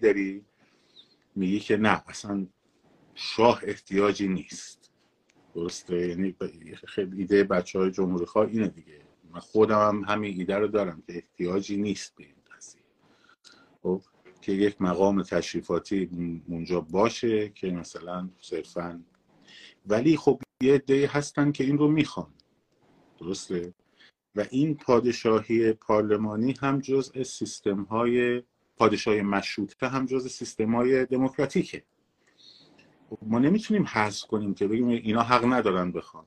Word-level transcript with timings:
داری؟ 0.00 0.44
میگی 1.34 1.60
که 1.60 1.76
نه 1.76 2.02
اصلا 2.06 2.46
شاه 3.14 3.60
احتیاجی 3.62 4.28
نیست. 4.28 4.90
درسته؟ 5.54 6.08
یعنی 6.08 6.36
خیلی 6.86 7.18
ایده 7.18 7.44
بچه 7.44 7.78
های 7.78 7.90
جمهوری 7.90 8.26
خواه 8.26 8.48
اینه 8.48 8.68
دیگه. 8.68 9.00
من 9.30 9.40
خودم 9.40 9.88
هم 9.88 10.04
همین 10.14 10.38
ایده 10.38 10.56
رو 10.56 10.68
دارم 10.68 11.02
که 11.06 11.14
احتیاجی 11.14 11.76
نیست 11.76 12.14
به 12.16 12.24
این 12.24 12.34
قضیه. 12.56 12.82
خب 13.82 14.02
که 14.40 14.52
یک 14.52 14.82
مقام 14.82 15.22
تشریفاتی 15.22 16.10
اونجا 16.48 16.80
باشه 16.80 17.48
که 17.48 17.70
مثلا 17.70 18.30
صرفا 18.40 19.02
ولی 19.86 20.16
خب 20.16 20.40
یه 20.62 20.74
عده 20.74 21.06
هستن 21.12 21.52
که 21.52 21.64
این 21.64 21.78
رو 21.78 21.88
می‌خوان. 21.88 22.34
درسته؟ 23.18 23.74
و 24.34 24.44
این 24.50 24.74
پادشاهی 24.74 25.72
پارلمانی 25.72 26.54
هم 26.60 26.80
جزء 26.80 27.22
سیستم 27.22 27.82
های 27.82 28.42
پادشاهی 28.76 29.22
مشروطه 29.22 29.88
هم 29.88 30.06
جزء 30.06 30.28
سیستم 30.28 30.74
های 30.74 31.06
دموکراتیکه. 31.06 31.82
ما 33.22 33.38
نمی‌تونیم 33.38 33.84
حذف 33.84 34.26
کنیم 34.26 34.54
که 34.54 34.68
بگیم 34.68 34.88
اینا 34.88 35.22
حق 35.22 35.44
ندارن 35.44 35.92
بخوان. 35.92 36.26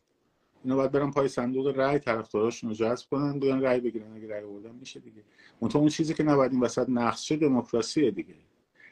اینا 0.63 0.75
باید 0.75 0.91
برن 0.91 1.11
پای 1.11 1.27
صندوق 1.27 1.67
رأی 1.67 1.99
طرفداراشون 1.99 2.69
رو 2.69 2.75
جذب 2.75 3.09
کنن 3.09 3.39
بیان 3.39 3.61
رأی 3.61 3.79
بگیرن. 3.79 4.13
اگه 4.13 4.27
رأی 4.27 4.43
آوردن 4.43 4.75
میشه 4.75 4.99
دیگه. 4.99 5.23
منتها 5.61 5.79
اون 5.79 5.89
چیزی 5.89 6.13
که 6.13 6.23
نباید 6.23 6.51
این 6.51 6.61
وسط 6.61 6.85
نقش 6.89 7.31
دموکراسی 7.31 8.11
دیگه. 8.11 8.35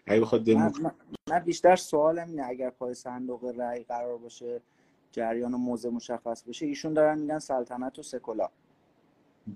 اگه 0.06 0.22
بخواد 0.22 0.44
دموکراسی 0.44 0.96
من, 1.30 1.40
بیشتر 1.40 1.76
سوالم 1.76 2.28
اینه 2.30 2.46
اگر 2.46 2.70
پای 2.70 2.94
صندوق 2.94 3.54
رأی 3.58 3.84
قرار 3.84 4.18
باشه 4.18 4.62
جریان 5.12 5.54
و 5.54 5.58
موضع 5.58 5.90
مشخص 5.90 6.44
بشه 6.44 6.66
ایشون 6.66 6.94
دارن 6.94 7.20
میگن 7.20 7.40
سلطنت 7.40 8.00
و 8.00 8.04
سکولار 8.04 8.50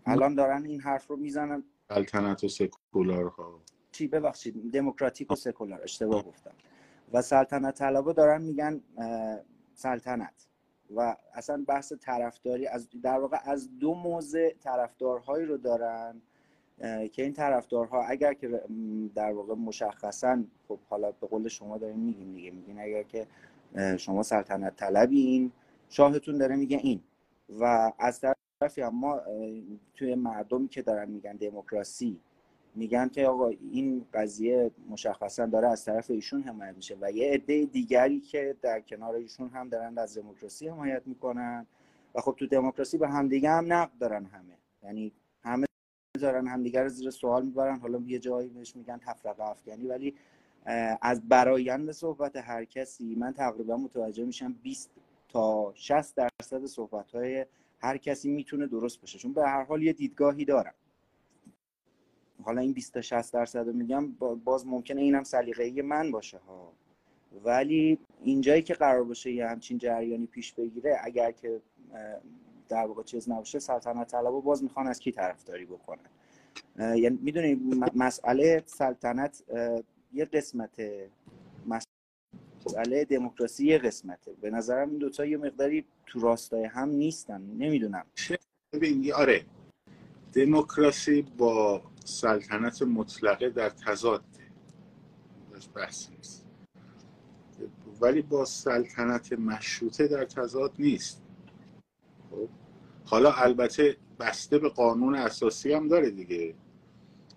الان 0.05 0.35
دارن 0.35 0.65
این 0.65 0.81
حرف 0.81 1.07
رو 1.07 1.15
می‌زنن. 1.15 1.63
سلطنت 1.89 2.43
و 2.43 2.47
سکولار 2.47 3.27
ها 3.27 3.61
چی 4.01 4.07
ببخشید. 4.07 4.71
دموکراتیک 4.71 5.31
و 5.31 5.35
سکولار. 5.35 5.81
اشتباه 5.83 6.23
گفتم. 6.23 6.51
و 7.13 7.21
سلطنت 7.21 7.75
طلبا 7.75 8.13
دارن 8.13 8.41
میگن 8.41 8.81
سلطنت. 9.73 10.47
و 10.95 11.15
اصلا 11.33 11.63
بحث 11.67 11.93
طرفداری 11.93 12.67
از 12.67 12.89
در 13.03 13.19
واقع 13.19 13.37
از 13.45 13.79
دو 13.79 13.93
موضع 13.93 14.53
طرفدارهایی 14.53 15.45
رو 15.45 15.57
دارن 15.57 16.21
که 17.11 17.23
این 17.23 17.33
طرفدارها 17.33 18.03
اگر 18.03 18.33
که 18.33 18.61
در 19.15 19.31
واقع 19.33 19.53
مشخصا 19.53 20.43
خب 20.67 20.79
حالا 20.89 21.11
به 21.11 21.27
قول 21.27 21.47
شما 21.47 21.77
دارین 21.77 21.99
میگیم 21.99 22.33
دیگه. 22.33 22.51
میگین 22.51 22.79
اگر 22.79 23.03
که 23.03 23.27
شما 23.97 24.23
سلطنت 24.23 24.75
طلبین 24.75 25.51
شاهتون 25.89 26.37
داره 26.37 26.55
میگه 26.55 26.77
این. 26.77 27.01
و 27.59 27.91
از 27.99 28.21
طرفی 28.59 28.83
ما 28.83 29.21
توی 29.93 30.15
مردمی 30.15 30.67
که 30.67 30.81
دارن 30.81 31.09
میگن 31.09 31.35
دموکراسی 31.35 32.19
میگن 32.75 33.07
که 33.09 33.27
آقا 33.27 33.47
این 33.47 34.05
قضیه 34.13 34.71
مشخصا 34.89 35.45
داره 35.45 35.67
از 35.67 35.85
طرف 35.85 36.11
ایشون 36.11 36.41
حمایت 36.41 36.75
میشه 36.75 36.97
و 37.01 37.11
یه 37.11 37.31
عده 37.33 37.65
دیگری 37.65 38.19
که 38.19 38.55
در 38.61 38.79
کنار 38.81 39.15
ایشون 39.15 39.49
هم 39.49 39.69
دارن 39.69 39.97
از 39.97 40.17
دموکراسی 40.17 40.67
حمایت 40.67 41.01
می‌کنن 41.05 41.65
و 42.15 42.21
خب 42.21 42.35
تو 42.37 42.47
دموکراسی 42.47 42.97
به 42.97 43.07
همدیگه 43.07 43.49
هم 43.49 43.73
نقد 43.73 43.91
دارن 43.99 44.25
همه. 44.25 44.57
یعنی 44.83 45.11
همه 45.43 45.65
دارن 46.21 46.47
همدیگه 46.47 46.81
رو 46.81 46.89
زیر 46.89 47.09
سوال 47.09 47.45
می‌برن 47.45 47.79
حالا 47.79 48.01
یه 48.07 48.19
جایی 48.19 48.49
بهش 48.49 48.75
میگن 48.75 48.97
تفرقه 48.97 49.43
افغانی 49.43 49.87
ولی 49.87 50.15
از 51.01 51.29
برایند 51.29 51.91
صحبت 51.91 52.35
هر 52.35 52.65
کسی 52.65 53.15
من 53.15 53.33
تقریبا 53.33 53.77
متوجه 53.77 54.25
میشم 54.25 54.53
20 54.53 54.91
تا 55.29 55.73
60 55.75 56.15
درصد 56.15 56.65
صحبت 56.65 57.11
های 57.11 57.45
هر 57.79 57.97
کسی 57.97 58.29
می‌تونه 58.29 58.67
درست 58.67 59.01
باشه. 59.01 59.19
چون 59.19 59.33
به 59.33 59.47
هر 59.47 59.63
حال 59.63 59.83
یه 59.83 59.93
دیدگاهی 59.93 60.45
دارم. 60.45 60.73
حالا 62.41 62.61
این 62.61 62.73
20 62.73 62.93
تا 62.93 63.01
60 63.01 63.33
درصد 63.33 63.67
رو 63.67 63.73
میگم 63.73 64.11
باز 64.43 64.67
ممکنه 64.67 65.01
اینم 65.01 65.23
سلیقه‌ای 65.23 65.81
من 65.81 66.11
باشه 66.11 66.37
ها. 66.37 66.73
ولی 67.43 67.99
اینجایی 68.23 68.61
که 68.61 68.73
قرار 68.73 69.03
باشه 69.03 69.31
یه 69.31 69.47
همچین 69.47 69.77
جریانی 69.77 70.25
پیش 70.25 70.53
بگیره 70.53 70.99
اگر 71.03 71.31
که 71.31 71.61
در 72.69 72.85
واقع 72.85 73.03
چیز 73.03 73.29
نباشه 73.29 73.59
سلطنت 73.59 74.07
طلبا 74.07 74.39
باز 74.39 74.63
می‌خوان 74.63 74.87
از 74.87 74.99
کی 74.99 75.11
طرفداری 75.11 75.65
بکنن. 75.65 76.09
یعنی 76.79 77.19
می‌دونی 77.21 77.55
مسئله 77.95 78.63
سلطنت 78.65 79.43
یه 80.13 80.25
قسمت 80.25 80.81
مسئله 81.65 83.05
دموکراسی 83.05 83.65
یه 83.65 83.77
قسمته. 83.77 84.33
به 84.41 84.49
نظرم 84.49 84.89
این 84.89 84.97
دوتا 84.97 85.25
یه 85.25 85.37
مقداری 85.37 85.85
تو 86.05 86.19
راستای 86.19 86.63
هم 86.63 86.89
نیستن. 86.89 87.41
نمی‌دونم. 87.41 88.05
آره. 89.15 89.45
دموکراسی 90.33 91.21
با 91.21 91.81
سلطنت 92.05 92.81
مطلقه 92.81 93.49
در 93.49 93.69
تضاد 93.69 94.23
بحث 95.75 96.09
نیست. 96.09 96.47
ولی 98.01 98.21
با 98.21 98.45
سلطنت 98.45 99.33
مشروطه 99.33 100.07
در 100.07 100.25
تضاد 100.25 100.73
نیست. 100.79 101.23
خب. 102.31 102.49
حالا 103.05 103.31
البته 103.31 103.97
بسته 104.19 104.59
به 104.59 104.69
قانون 104.69 105.15
اساسی 105.15 105.73
هم 105.73 105.87
داره 105.87 106.09
دیگه. 106.09 106.55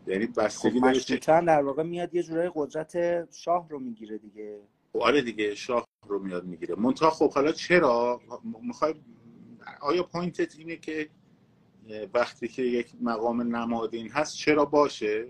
یعنی 0.06 0.26
بستگی 0.26 0.80
خب 0.80 0.86
مشروطه 0.86 1.40
در 1.40 1.62
واقع 1.62 1.82
میاد 1.82 2.14
یه 2.14 2.22
جورای 2.22 2.50
قدرت 2.54 2.94
شاه 3.34 3.68
رو 3.68 3.78
می‌گیره 3.78 4.18
دیگه. 4.18 4.60
خب 4.92 4.98
آره 4.98 5.22
دیگه 5.22 5.54
شاه 5.54 5.86
رو 6.06 6.18
میاد 6.18 6.44
می‌گیره. 6.44 6.74
منتها 6.74 7.10
خب 7.10 7.32
حالا 7.32 7.52
چرا؟ 7.52 8.20
می‌خوای 8.62 8.94
آیا 9.80 10.02
پوینتت 10.02 10.56
اینه 10.58 10.76
که 10.76 11.08
وقتی 12.14 12.48
که 12.48 12.62
یک 12.62 12.92
مقام 13.00 13.56
نمادین 13.56 14.10
هست 14.10 14.36
چرا 14.36 14.64
باشه؟ 14.64 15.26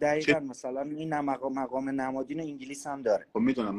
دقیقا 0.00 0.32
چه... 0.32 0.40
مثلا 0.40 0.82
این 0.82 1.20
مقام, 1.20 1.52
مقام 1.52 1.88
نمادین 1.88 2.40
انگلیس 2.40 2.86
هم 2.86 3.02
داره. 3.02 3.26
خب 3.32 3.38
می‌دونم. 3.40 3.78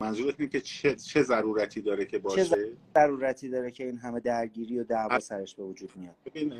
منظورت 0.00 0.34
اینه 0.38 0.52
که 0.52 0.60
چه, 0.60 0.94
چه 0.94 1.22
ضرورتی 1.22 1.80
داره 1.80 2.04
که 2.04 2.18
باشه؟ 2.18 2.44
چه 2.44 2.56
ضرورتی 2.94 3.48
داره 3.48 3.70
که 3.70 3.86
این 3.86 3.98
همه 3.98 4.20
درگیری 4.20 4.78
و 4.78 4.84
دعوا 4.84 5.18
سرش 5.18 5.54
به 5.54 5.62
وجود 5.62 5.90
میاد؟ 5.96 6.14
ببین 6.26 6.52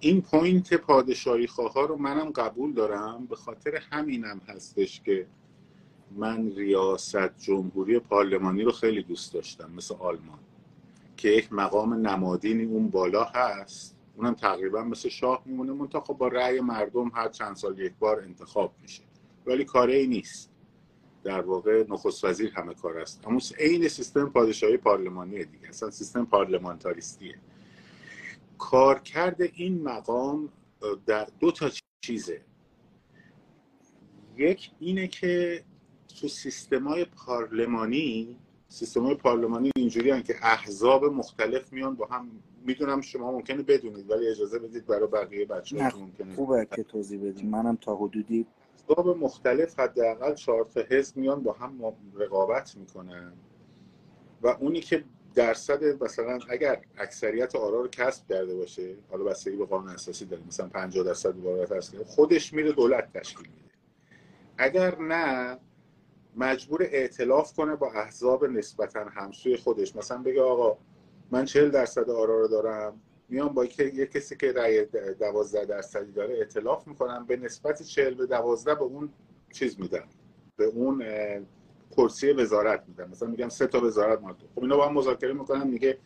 این 0.00 0.22
point 0.22 0.74
پادشاهی 0.74 1.46
خواه 1.46 1.88
رو 1.88 1.96
منم 1.96 2.30
قبول 2.30 2.72
دارم 2.72 3.26
به 3.26 3.36
خاطر 3.36 3.76
همینم 3.90 4.40
هستش 4.48 5.00
که 5.00 5.26
من 6.16 6.50
ریاست 6.50 7.38
جمهوری 7.38 7.98
پارلمانی 7.98 8.62
رو 8.62 8.72
خیلی 8.72 9.02
دوست 9.02 9.34
داشتم 9.34 9.70
مثل 9.70 9.94
آلمان 9.94 10.38
که 11.16 11.28
یک 11.28 11.52
مقام 11.52 11.94
نمادینی 11.94 12.64
اون 12.64 12.88
بالا 12.88 13.24
هست. 13.24 13.96
اونم 14.16 14.34
تقریبا 14.34 14.84
مثل 14.84 15.08
شاه 15.08 15.42
میمونه 15.46 15.72
منتها 15.72 16.00
خب 16.00 16.14
با 16.14 16.28
رأی 16.28 16.60
مردم 16.60 17.10
هر 17.14 17.28
چند 17.28 17.56
سال 17.56 17.78
یک 17.78 17.92
بار 17.98 18.20
انتخاب 18.20 18.74
میشه. 18.82 19.02
ولی 19.46 19.64
کاری 19.64 20.06
نیست. 20.06 20.50
در 21.24 21.40
واقع 21.40 21.84
نخست 21.88 22.24
وزیر 22.24 22.52
همه 22.54 22.74
کار 22.74 22.98
است. 22.98 23.26
اما 23.26 23.40
عین 23.58 23.88
سیستم 23.88 24.28
پادشاهی 24.28 24.76
پارلمانی 24.76 25.44
دیگه. 25.44 25.68
اصلا 25.68 25.90
سیستم 25.90 26.24
پارلمانتاریستیه. 26.24 27.38
کارکرد 28.58 29.42
این 29.54 29.82
مقام 29.82 30.48
در 31.06 31.28
دو 31.40 31.50
تا 31.50 31.70
چیزه. 32.00 32.40
یک 34.36 34.70
اینه 34.80 35.06
که 35.06 35.64
تو 36.20 36.28
سیستم 36.28 36.88
های 36.88 37.04
پارلمانی 37.04 38.36
سیستم 38.68 39.02
های 39.02 39.14
پارلمانی 39.14 39.70
اینجوری 39.76 40.22
که 40.22 40.34
احزاب 40.42 41.04
مختلف 41.04 41.72
میان 41.72 41.94
با 41.94 42.06
هم 42.06 42.30
می‌دونم 42.64 43.00
شما 43.00 43.32
ممکنه 43.32 43.62
بدونید 43.62 44.10
ولی 44.10 44.28
اجازه 44.28 44.58
بدید 44.58 44.86
برای 44.86 45.06
بقیه 45.06 45.46
بچه 45.46 45.96
ممکنه. 45.96 46.34
خوبه 46.34 46.68
که 46.76 46.82
توضیح 46.82 47.28
بدیم 47.28 47.48
منم 47.48 47.76
تا 47.76 47.96
حدودی 47.96 48.46
احزاب 48.88 49.18
مختلف 49.18 49.80
حداقل 49.80 50.34
چهار 50.34 50.64
تا 50.64 50.80
حزب 50.90 51.16
میان 51.16 51.42
با 51.42 51.52
هم 51.52 51.94
رقابت 52.14 52.76
می‌کنن 52.76 53.32
و 54.42 54.48
اونی 54.48 54.80
که 54.80 55.04
درصد 55.34 56.02
مثلا 56.02 56.38
اگر 56.48 56.82
اکثریت 56.98 57.56
آرا 57.56 57.80
رو 57.80 57.88
کسب 57.88 58.28
کرده 58.28 58.54
باشه 58.54 58.94
حالا 59.10 59.24
بستگی 59.24 59.56
به 59.56 59.66
قانون 59.66 59.88
اساسی 59.88 60.24
داره 60.24 60.42
مثلا 60.46 60.68
50 60.68 61.04
درصد 61.04 61.36
مبارزات 61.36 62.02
خودش 62.06 62.52
میره 62.52 62.72
دولت 62.72 63.12
تشکیل 63.12 63.46
میده. 63.46 63.74
اگر 64.58 64.98
نه 64.98 65.58
مجبور 66.36 66.82
اعتلاف 66.82 67.52
کنه 67.52 67.76
با 67.76 67.92
احزاب 67.92 68.44
نسبتا 68.44 69.04
همسوی 69.04 69.56
خودش. 69.56 69.96
مثلا 69.96 70.18
بگه 70.18 70.42
آقا 70.42 70.78
من 71.30 71.44
40 71.44 71.70
درصد 71.70 72.10
آرا 72.10 72.40
رو 72.40 72.48
دارم 72.48 73.00
میام 73.28 73.48
با 73.48 73.64
یه 73.64 74.06
کسی 74.06 74.36
که 74.36 74.52
رأی 74.52 74.84
12 74.84 75.64
درصدی 75.64 76.12
داره 76.12 76.34
اعتلاف 76.34 76.88
می‌کنم 76.88 77.26
به 77.26 77.36
نسبت 77.36 77.82
40 77.82 78.14
به 78.14 78.26
12 78.26 78.74
به 78.74 78.82
اون 78.82 79.10
چیز 79.52 79.80
میدم. 79.80 80.08
به 80.56 80.64
اون 80.64 81.04
کرسی 81.96 82.32
وزارت 82.32 82.84
میدم. 82.88 83.10
مثلا 83.10 83.28
میگم 83.28 83.48
سه 83.48 83.66
تا 83.66 83.80
وزارت 83.80 84.20
ما 84.20 84.36
خب 84.54 84.62
اینا 84.62 84.76
با 84.76 84.88
هم 84.88 84.94
مذاکره 84.94 85.32
می‌کنن 85.32 85.66
میگه 85.66 85.98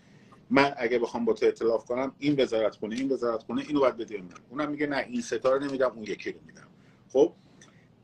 من 0.51 0.75
اگه 0.77 0.99
بخوام 0.99 1.25
با 1.25 1.33
تو 1.33 1.47
اعتلاف 1.47 1.85
کنم 1.85 2.15
این 2.19 2.41
وزارت 2.41 2.75
خونه 2.75 2.97
این 2.97 3.13
وزارت 3.13 3.43
خونه 3.43 3.65
اینو 3.69 3.81
باید 3.81 3.97
بدیم 3.97 4.29
اونم 4.51 4.71
میگه 4.71 4.87
نه 4.87 4.97
این 4.97 5.21
ستا 5.21 5.53
رو 5.53 5.65
نمیدم 5.65 5.93
اون 5.95 6.03
یکی 6.03 6.33
رو 6.33 6.41
میدم. 6.47 6.69
خب 7.09 7.33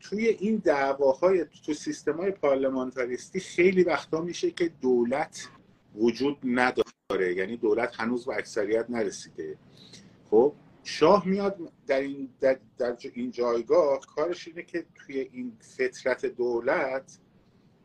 توی 0.04 0.28
این 0.28 0.56
دعواهای 0.56 1.46
تو 1.66 1.74
سیستم 1.74 2.16
های 2.16 2.30
پارلمانتاریستی 2.30 3.40
خیلی 3.40 3.82
وقتا 3.82 4.20
میشه 4.20 4.50
که 4.50 4.70
دولت 4.80 5.48
وجود 5.94 6.38
نداره. 6.44 7.34
یعنی 7.36 7.56
دولت 7.56 8.00
هنوز 8.00 8.26
به 8.26 8.36
اکثریت 8.36 8.90
نرسیده. 8.90 9.56
خب 10.30 10.52
شاه 10.84 11.28
میاد 11.28 11.58
در 11.86 12.00
این, 12.00 12.28
در, 12.40 12.58
در 12.78 12.96
این 13.14 13.30
جایگاه 13.30 14.00
کارش 14.00 14.48
اینه 14.48 14.62
که 14.62 14.86
توی 14.94 15.20
این 15.20 15.56
فطرت 15.60 16.26
دولت 16.26 17.18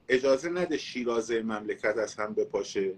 اجازه 0.10 0.50
نده 0.50 0.78
شیرازه 0.78 1.42
مملکت 1.42 1.98
از 1.98 2.16
هم 2.16 2.34
بپاشه. 2.34 2.94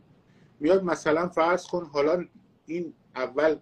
میاد 0.60 0.84
مثلا 0.84 1.30
فرض 1.30 1.68
کن 1.68 1.86
حالا 1.86 2.26
این 2.66 2.94
اول 3.16 3.56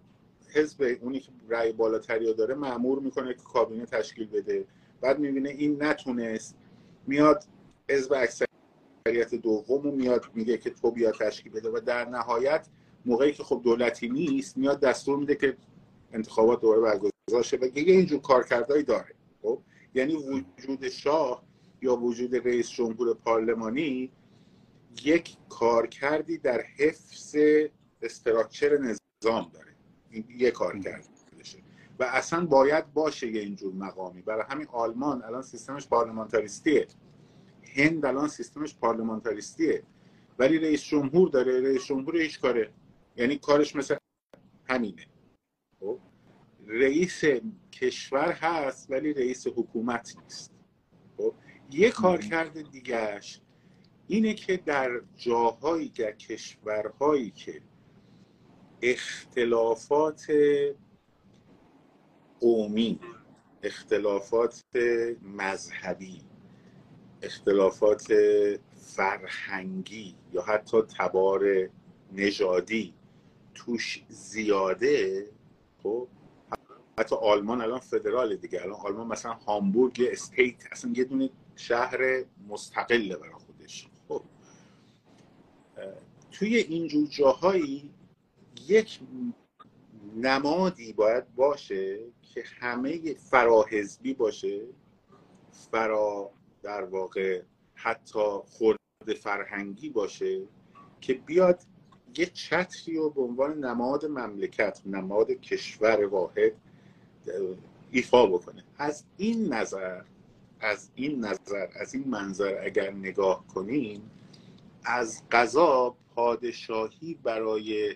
حزب 0.53 0.97
اونی 1.01 1.19
که 1.19 1.31
رأی 1.49 1.71
بالاتری 1.71 2.33
داره 2.33 2.55
معمور 2.55 2.99
می‌کنه 2.99 3.33
که 3.33 3.43
کابینه 3.53 3.85
تشکیل 3.85 4.27
بده. 4.27 4.65
بعد 5.01 5.19
می‌بینه 5.19 5.49
این 5.49 5.83
نتونست 5.83 6.55
میاد 7.07 7.43
حزب 7.89 8.13
اکثریت 8.13 9.35
دوم 9.41 9.95
میاد 9.95 10.25
میگه 10.33 10.57
که 10.57 10.69
تو 10.69 10.91
بیا 10.91 11.11
تشکیل 11.11 11.51
بده 11.51 11.69
و 11.69 11.79
در 11.79 12.09
نهایت 12.09 12.67
موقعی 13.05 13.31
که 13.31 13.43
خب 13.43 13.61
دولتی 13.63 14.09
نیست 14.09 14.57
میاد 14.57 14.79
دستور 14.79 15.17
میده 15.17 15.35
که 15.35 15.57
انتخابات 16.13 16.61
دوباره 16.61 16.81
برگزار 16.81 17.43
شه 17.43 17.57
و 17.57 17.65
یه 17.65 17.71
اینجور 17.75 18.21
کارکردهایی 18.21 18.83
داره. 18.83 19.15
خب؟ 19.41 19.61
یعنی 19.93 20.15
وجود 20.15 20.89
شاه 20.89 21.43
یا 21.81 21.95
وجود 21.95 22.35
رئیس 22.35 22.69
جمهور 22.69 23.13
پارلمانی 23.13 24.11
یک 25.03 25.37
کارکردی 25.49 26.37
در 26.37 26.61
حفظ 26.77 27.35
استراکچر 28.01 28.77
نظام 28.77 29.51
داره. 29.53 29.75
این 30.09 30.25
یه 30.37 30.51
کار 30.51 30.77
و 31.99 32.03
اصلا 32.03 32.45
باید 32.45 32.93
باشه 32.93 33.27
یه 33.31 33.41
اینجور 33.41 33.73
مقامی. 33.73 34.21
برای 34.21 34.43
همین 34.49 34.67
آلمان 34.67 35.23
الان 35.23 35.41
سیستمش 35.41 35.87
پارلمانتاریستیه. 35.87 36.87
هند 37.75 38.05
الان 38.05 38.27
سیستمش 38.27 38.75
پارلمانتاریستیه. 38.75 39.83
ولی 40.39 40.57
رئیس 40.57 40.83
جمهور 40.83 41.29
داره 41.29 41.61
رئیس 41.61 41.85
جمهور 41.85 42.17
هیچ 42.17 42.39
کاره. 42.39 42.73
یعنی 43.15 43.37
کارش 43.37 43.75
مثل 43.75 43.95
همینه. 44.65 45.05
خب؟ 45.79 45.99
رئیس 46.67 47.21
کشور 47.71 48.31
هست 48.31 48.91
ولی 48.91 49.13
رئیس 49.13 49.47
حکومت 49.47 50.15
نیست. 50.23 50.53
خب؟ 51.17 51.33
یه 51.71 51.91
کار 51.91 52.17
کرده 52.17 52.61
دیگهش 52.61 53.41
اینه 54.07 54.33
که 54.33 54.57
در 54.57 55.01
جاهایی 55.15 55.89
در 55.89 56.11
کشورهایی 56.11 57.31
که 57.31 57.61
اختلافات 58.81 60.27
قومی 62.39 62.99
اختلافات 63.63 64.63
مذهبی 65.21 66.21
اختلافات 67.21 68.13
فرهنگی 68.75 70.15
یا 70.33 70.41
حتی 70.41 70.81
تبار 70.81 71.69
نژادی 72.13 72.93
توش 73.55 74.03
زیاده 74.09 75.27
خب؟ 75.83 76.07
حتی 76.99 77.15
آلمان 77.15 77.61
الان 77.61 77.79
فدرال 77.79 78.35
دیگه. 78.35 78.61
الان 78.61 78.79
آلمان 78.85 79.07
مثلا 79.07 79.33
هامبورگ 79.33 79.99
یه 79.99 80.09
استیت 80.11 80.63
اصلا 80.71 80.91
یه 80.95 81.03
دونه 81.03 81.29
شهر 81.55 82.23
مستقله 82.47 83.17
برای 83.17 83.33
خودش. 83.33 83.87
خب. 84.07 84.21
توی 86.31 86.55
اینجور 86.55 87.07
جاهایی 87.07 87.89
یک 88.67 88.99
نمادی 90.15 90.93
باید 90.93 91.35
باشه 91.35 91.99
که 92.21 92.43
همه 92.59 93.13
فراحزبی 93.13 94.13
باشه. 94.13 94.61
فرا 95.71 96.31
در 96.63 96.83
واقع 96.83 97.41
حتی 97.75 98.19
خورد 98.45 98.79
فرهنگی 99.19 99.89
باشه 99.89 100.41
که 101.01 101.13
بیاد 101.13 101.61
یه 102.17 102.25
چتری 102.25 102.95
رو 102.95 103.09
به 103.09 103.21
عنوان 103.21 103.65
نماد 103.65 104.05
مملکت 104.05 104.81
نماد 104.85 105.31
کشور 105.31 106.05
واحد 106.05 106.51
ایفا 107.91 108.25
بکنه. 108.25 108.63
از 108.77 109.03
این 109.17 109.53
نظر 109.53 110.01
از 110.59 110.89
این 110.95 111.25
نظر 111.25 111.67
از 111.75 111.93
این 111.93 112.07
منظر 112.07 112.61
اگر 112.65 112.91
نگاه 112.91 113.47
کنیم 113.47 114.11
از 114.83 115.21
قضا 115.31 115.95
پادشاهی 116.15 117.13
برای 117.23 117.95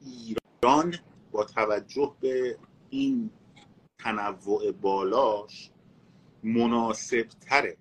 ایران 0.00 0.94
با 1.32 1.44
توجه 1.44 2.14
به 2.20 2.58
این 2.90 3.30
تنوع 3.98 4.72
بالاش 4.72 5.70
مناسب 6.42 7.26
تره 7.40 7.76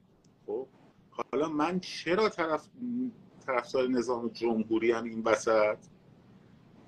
خب 0.45 0.67
حالا 1.09 1.49
من 1.49 1.79
چرا 1.79 2.29
طرف 2.29 2.67
طرفدار 3.45 3.87
نظام 3.87 4.27
جمهوری 4.27 4.91
هم 4.91 5.03
این 5.03 5.23
وسط؟ 5.23 5.77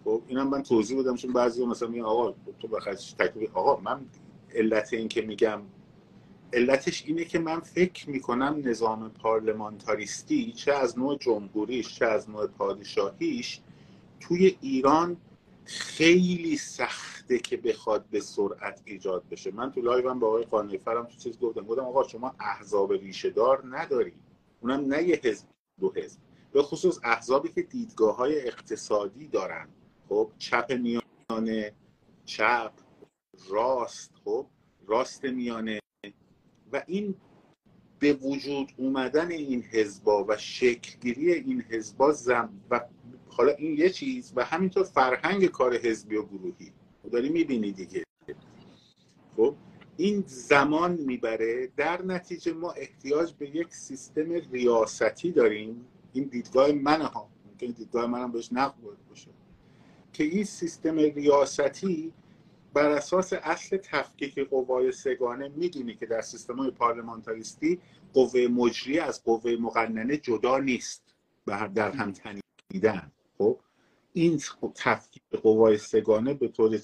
خب 0.03 0.21
اینم 0.27 0.49
من 0.49 0.63
توضیح 0.63 0.99
بدم 0.99 1.15
چون 1.15 1.33
بعضی 1.33 1.65
مثلا 1.65 1.89
میگن 1.89 2.03
آقا 2.03 2.35
تو 2.59 2.67
بخاطر 2.67 3.15
تکلیف 3.19 3.57
آقا 3.57 3.81
من 3.81 4.05
علت 4.55 4.93
این 4.93 5.07
که 5.07 5.21
میگم 5.21 5.61
علتش 6.53 7.05
اینه 7.05 7.25
که 7.25 7.39
من 7.39 7.59
فکر 7.59 8.09
می‌کنم 8.09 8.61
نظام 8.63 9.09
پارلمانتاریستی 9.09 10.51
چه 10.51 10.73
از 10.73 10.99
نوع 10.99 11.17
جمهوریش 11.17 11.95
چه 11.95 12.05
از 12.05 12.29
نوع 12.29 12.47
پادشاهیش 12.47 13.61
توی 14.19 14.57
ایران 14.61 15.17
خیلی 15.65 16.57
سخته 16.57 17.39
که 17.39 17.57
بخواد 17.57 18.05
به 18.05 18.19
سرعت 18.19 18.81
ایجاد 18.85 19.29
بشه. 19.29 19.51
من 19.51 19.71
تو 19.71 19.81
لایوم 19.81 20.19
با 20.19 20.27
آقای 20.27 20.43
قانعی 20.43 20.77
فرم 20.77 21.05
تو 21.05 21.15
چیز 21.15 21.39
گفتم. 21.39 21.61
گفتم 21.61 21.81
آقا 21.81 22.07
شما 22.07 22.35
احزاب 22.39 22.93
ریشه 22.93 23.29
دار 23.29 23.63
نداری. 23.77 24.13
اونم 24.61 24.93
نه 24.93 25.03
یه 25.03 25.21
حزب 25.23 25.47
دو 25.79 25.93
حزب. 25.95 26.19
به 26.51 26.63
خصوص 26.63 26.99
احزابی 27.03 27.49
که 27.49 27.61
دیدگاه 27.61 28.15
های 28.15 28.47
اقتصادی 28.47 29.27
دارن. 29.27 29.69
خب 30.09 30.31
چپ 30.37 30.71
میانه 30.71 31.73
چپ 32.25 32.71
راست. 33.49 34.11
خب 34.23 34.47
راست 34.87 35.25
میانه. 35.25 35.79
و 36.71 36.83
این 36.87 37.15
به 37.99 38.13
وجود 38.13 38.71
اومدن 38.77 39.31
این 39.31 39.63
حزبا 39.63 40.25
و 40.27 40.37
شکلگیری 40.37 41.33
این 41.33 41.61
حزبا 41.61 42.11
زم 42.11 42.49
و 42.69 42.81
حالا 43.37 43.51
این 43.51 43.77
یه 43.77 43.89
چیز 43.89 44.33
و 44.35 44.43
همینطور 44.45 44.83
فرهنگ 44.83 45.45
کار 45.45 45.77
حزبی 45.77 46.15
و 46.15 46.23
گروهی. 46.23 46.73
داری 47.11 47.29
می‌بینی 47.29 47.71
دیگه. 47.71 48.03
خب 49.35 49.55
این 49.97 50.23
زمان 50.27 50.93
می‌بره 50.93 51.71
در 51.77 52.01
نتیجه 52.01 52.53
ما 52.53 52.71
احتیاج 52.71 53.33
به 53.33 53.55
یک 53.55 53.75
سیستم 53.75 54.31
ریاستی 54.31 55.31
داریم. 55.31 55.85
این 56.13 56.23
دیدگاه 56.23 56.71
منه 56.71 57.05
ها. 57.05 57.29
ممکن 57.47 57.67
دیدگاه 57.67 58.07
منم 58.07 58.31
بهش 58.31 58.49
نقد 58.51 58.75
باشه. 59.09 59.31
که 60.13 60.23
این 60.23 60.43
سیستم 60.43 60.95
ریاستی 60.95 62.13
بر 62.73 62.89
اساس 62.89 63.33
اصل 63.33 63.77
تفکیک 63.77 64.39
قوای 64.39 64.91
سگانه 64.91 65.47
می‌دونی 65.55 65.95
که 65.95 66.05
در 66.05 66.21
سیستم 66.21 66.55
های 66.55 66.71
پارلمانتاریستی 66.71 67.79
قوه 68.13 68.47
مجری 68.47 68.99
از 68.99 69.23
قوه 69.23 69.55
مقننه 69.59 70.17
جدا 70.17 70.57
نیست. 70.57 71.03
در 71.75 71.91
هم 71.91 72.11
تنیدن. 72.11 73.11
خب 73.43 73.59
این 74.13 74.41
تفکیک 74.75 75.23
قوای 75.43 75.77
سگانه 75.77 76.33
به 76.33 76.47
طور 76.47 76.79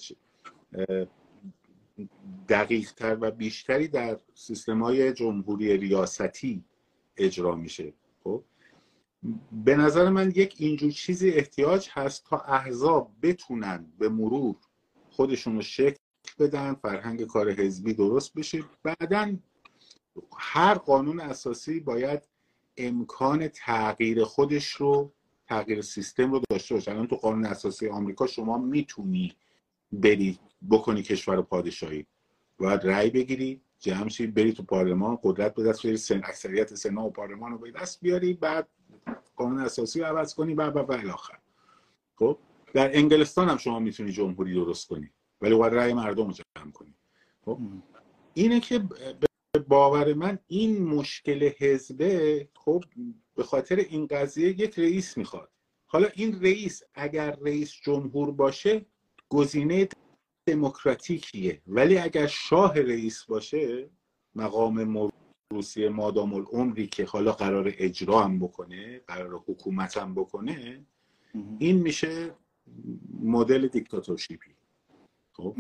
دقیق 2.50 2.92
تر 2.92 3.18
و 3.22 3.32
بیشتری 3.32 3.88
در 3.88 4.20
سیستم 4.34 4.84
های 4.84 5.14
جمهوری 5.14 5.78
ریاستی 5.78 6.64
اجرا 7.18 7.56
میشه. 7.56 7.94
خب 8.24 8.44
به 9.52 9.76
نظر 9.76 10.10
من 10.10 10.32
یک 10.36 10.56
اینجور 10.58 10.92
چیزی 10.92 11.30
احتیاج 11.30 11.90
هست 11.92 12.26
تا 12.26 12.38
احزاب 12.38 13.12
بتونن 13.22 13.94
به 14.00 14.10
مرور 14.10 14.56
خودشون 15.10 15.56
رو 15.56 15.62
شکل 15.62 16.00
بدن 16.40 16.74
فرهنگ 16.74 17.28
کار 17.28 17.52
حزبی 17.52 17.94
درست 17.94 18.34
بشه. 18.34 18.64
بعدا 18.84 19.38
هر 20.38 20.74
قانون 20.74 21.20
اساسی 21.20 21.80
باید 21.80 22.28
امکان 22.78 23.48
تغییر 23.48 24.24
خودش 24.24 24.68
رو 24.72 25.14
تغییر 25.50 25.82
سیستم 25.82 26.32
رو 26.32 26.42
داشته 26.50 26.76
باشه 26.76 26.92
الان 26.92 27.08
تو 27.08 27.16
قانون 27.16 27.46
اساسی 27.46 27.88
آمریکا 27.88 28.28
شما 28.28 28.58
می‌تونی 28.58 29.36
بری 29.92 30.40
بکنی 30.72 31.04
کشور 31.04 31.42
پادشاهی. 31.42 32.06
باید 32.58 32.82
رأی 32.84 33.10
بگیری 33.10 33.62
جمع 33.80 34.10
شی 34.10 34.28
بری 34.28 34.54
تو 34.54 34.64
پارلمان 34.64 35.20
قدرت 35.24 35.54
به 35.56 35.64
دست 35.64 35.82
بیاری 35.82 35.98
سن 35.98 36.22
اکثریت 36.24 36.76
سنا 36.76 37.06
و 37.06 37.10
پارلمان 37.10 37.52
رو 37.52 37.58
به 37.58 37.72
دست 37.72 38.02
بیاری 38.02 38.34
بعد 38.34 38.68
قانون 39.36 39.60
اساسی 39.60 40.00
رو 40.00 40.06
عوض 40.06 40.34
کنی 40.34 40.56
بعد 40.56 40.76
و 40.76 40.92
الاخر. 40.92 41.38
خب؟ 42.16 42.38
در 42.74 42.98
انگلستان 42.98 43.50
هم 43.50 43.58
شما 43.58 43.80
می‌تونی 43.80 44.12
جمهوری 44.12 44.54
درست 44.54 44.88
کنی 44.88 45.10
ولی 45.42 45.56
باید 45.56 45.74
رأی 45.74 45.94
مردم 45.94 46.28
رو 46.28 46.34
جمع 46.34 46.72
کنی. 46.72 46.96
خب؟ 47.46 47.60
اینه 48.34 48.60
که 48.60 48.84
به 49.52 49.60
باور 49.60 50.14
من 50.14 50.40
این 50.48 50.84
مشکل 50.84 51.52
حزبه 51.60 52.48
خب 52.56 52.84
به 53.36 53.44
خاطر 53.44 53.76
این 53.76 54.08
قضیه 54.08 54.50
یک 54.50 54.80
رئیس 54.80 55.18
می‌خواد. 55.18 55.50
حالا 55.86 56.08
این 56.16 56.42
رئیس 56.42 56.84
اگر 56.94 57.36
رئیس 57.36 57.72
جمهور 57.84 58.32
باشه 58.32 58.86
گزینه 59.30 59.88
دموکراتیکیه. 60.46 61.62
ولی 61.68 61.98
اگر 61.98 62.28
شاه 62.28 62.80
رئیس 62.80 63.24
باشه 63.24 63.90
مقام 64.36 65.10
روسیه 65.54 65.90
مادام 65.90 66.34
العمری 66.34 66.88
که 66.88 67.06
حالا 67.06 67.32
قرار 67.32 67.74
اجرا 67.78 68.20
هم 68.20 68.40
بکنه 68.40 69.00
قرار 69.00 69.44
حکومت 69.48 69.98
هم 69.98 70.16
بکنه 70.16 70.86
این 71.60 71.76
میشه 71.82 72.36
مدل 73.24 73.68
دیکتاتورشیپی. 73.68 74.52
خب؟ 75.34 75.56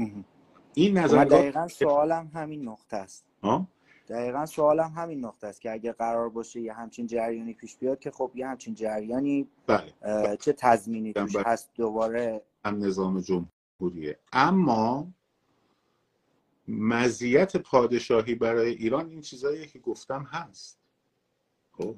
این 0.73 0.93
من 0.93 1.03
نظرگاه 1.03 1.39
دقیقا 1.39 1.67
سوالم 1.67 2.31
همین 2.33 2.67
نقطه 2.67 2.97
است. 2.97 3.25
آه؟ 3.41 3.67
دقیقا 4.09 4.45
سوالم 4.45 4.93
همین 4.95 5.25
نقطه 5.25 5.47
است 5.47 5.61
که 5.61 5.71
اگه 5.71 5.91
قرار 5.91 6.29
باشه 6.29 6.61
یه 6.61 6.73
همچین 6.73 7.07
جریانی 7.07 7.53
پیش 7.53 7.75
بیاد 7.75 7.99
که 7.99 8.11
خب 8.11 8.31
یه 8.35 8.47
همچین 8.47 8.73
جریانی 8.73 9.47
بله 9.67 9.93
اه، 10.01 10.37
چه 10.37 10.53
تضمینی 10.53 11.13
توش 11.13 11.35
بله. 11.35 11.43
هست 11.45 11.69
دوباره؟ 11.75 12.41
هم 12.65 12.85
نظام 12.85 13.21
جمهوریه. 13.21 14.19
اما 14.33 15.07
مزیت 16.67 17.57
پادشاهی 17.57 18.35
برای 18.35 18.69
ایران 18.69 19.09
این 19.09 19.21
چیزایی 19.21 19.67
که 19.67 19.79
گفتم 19.79 20.23
هست. 20.23 20.79
خب؟ 21.71 21.95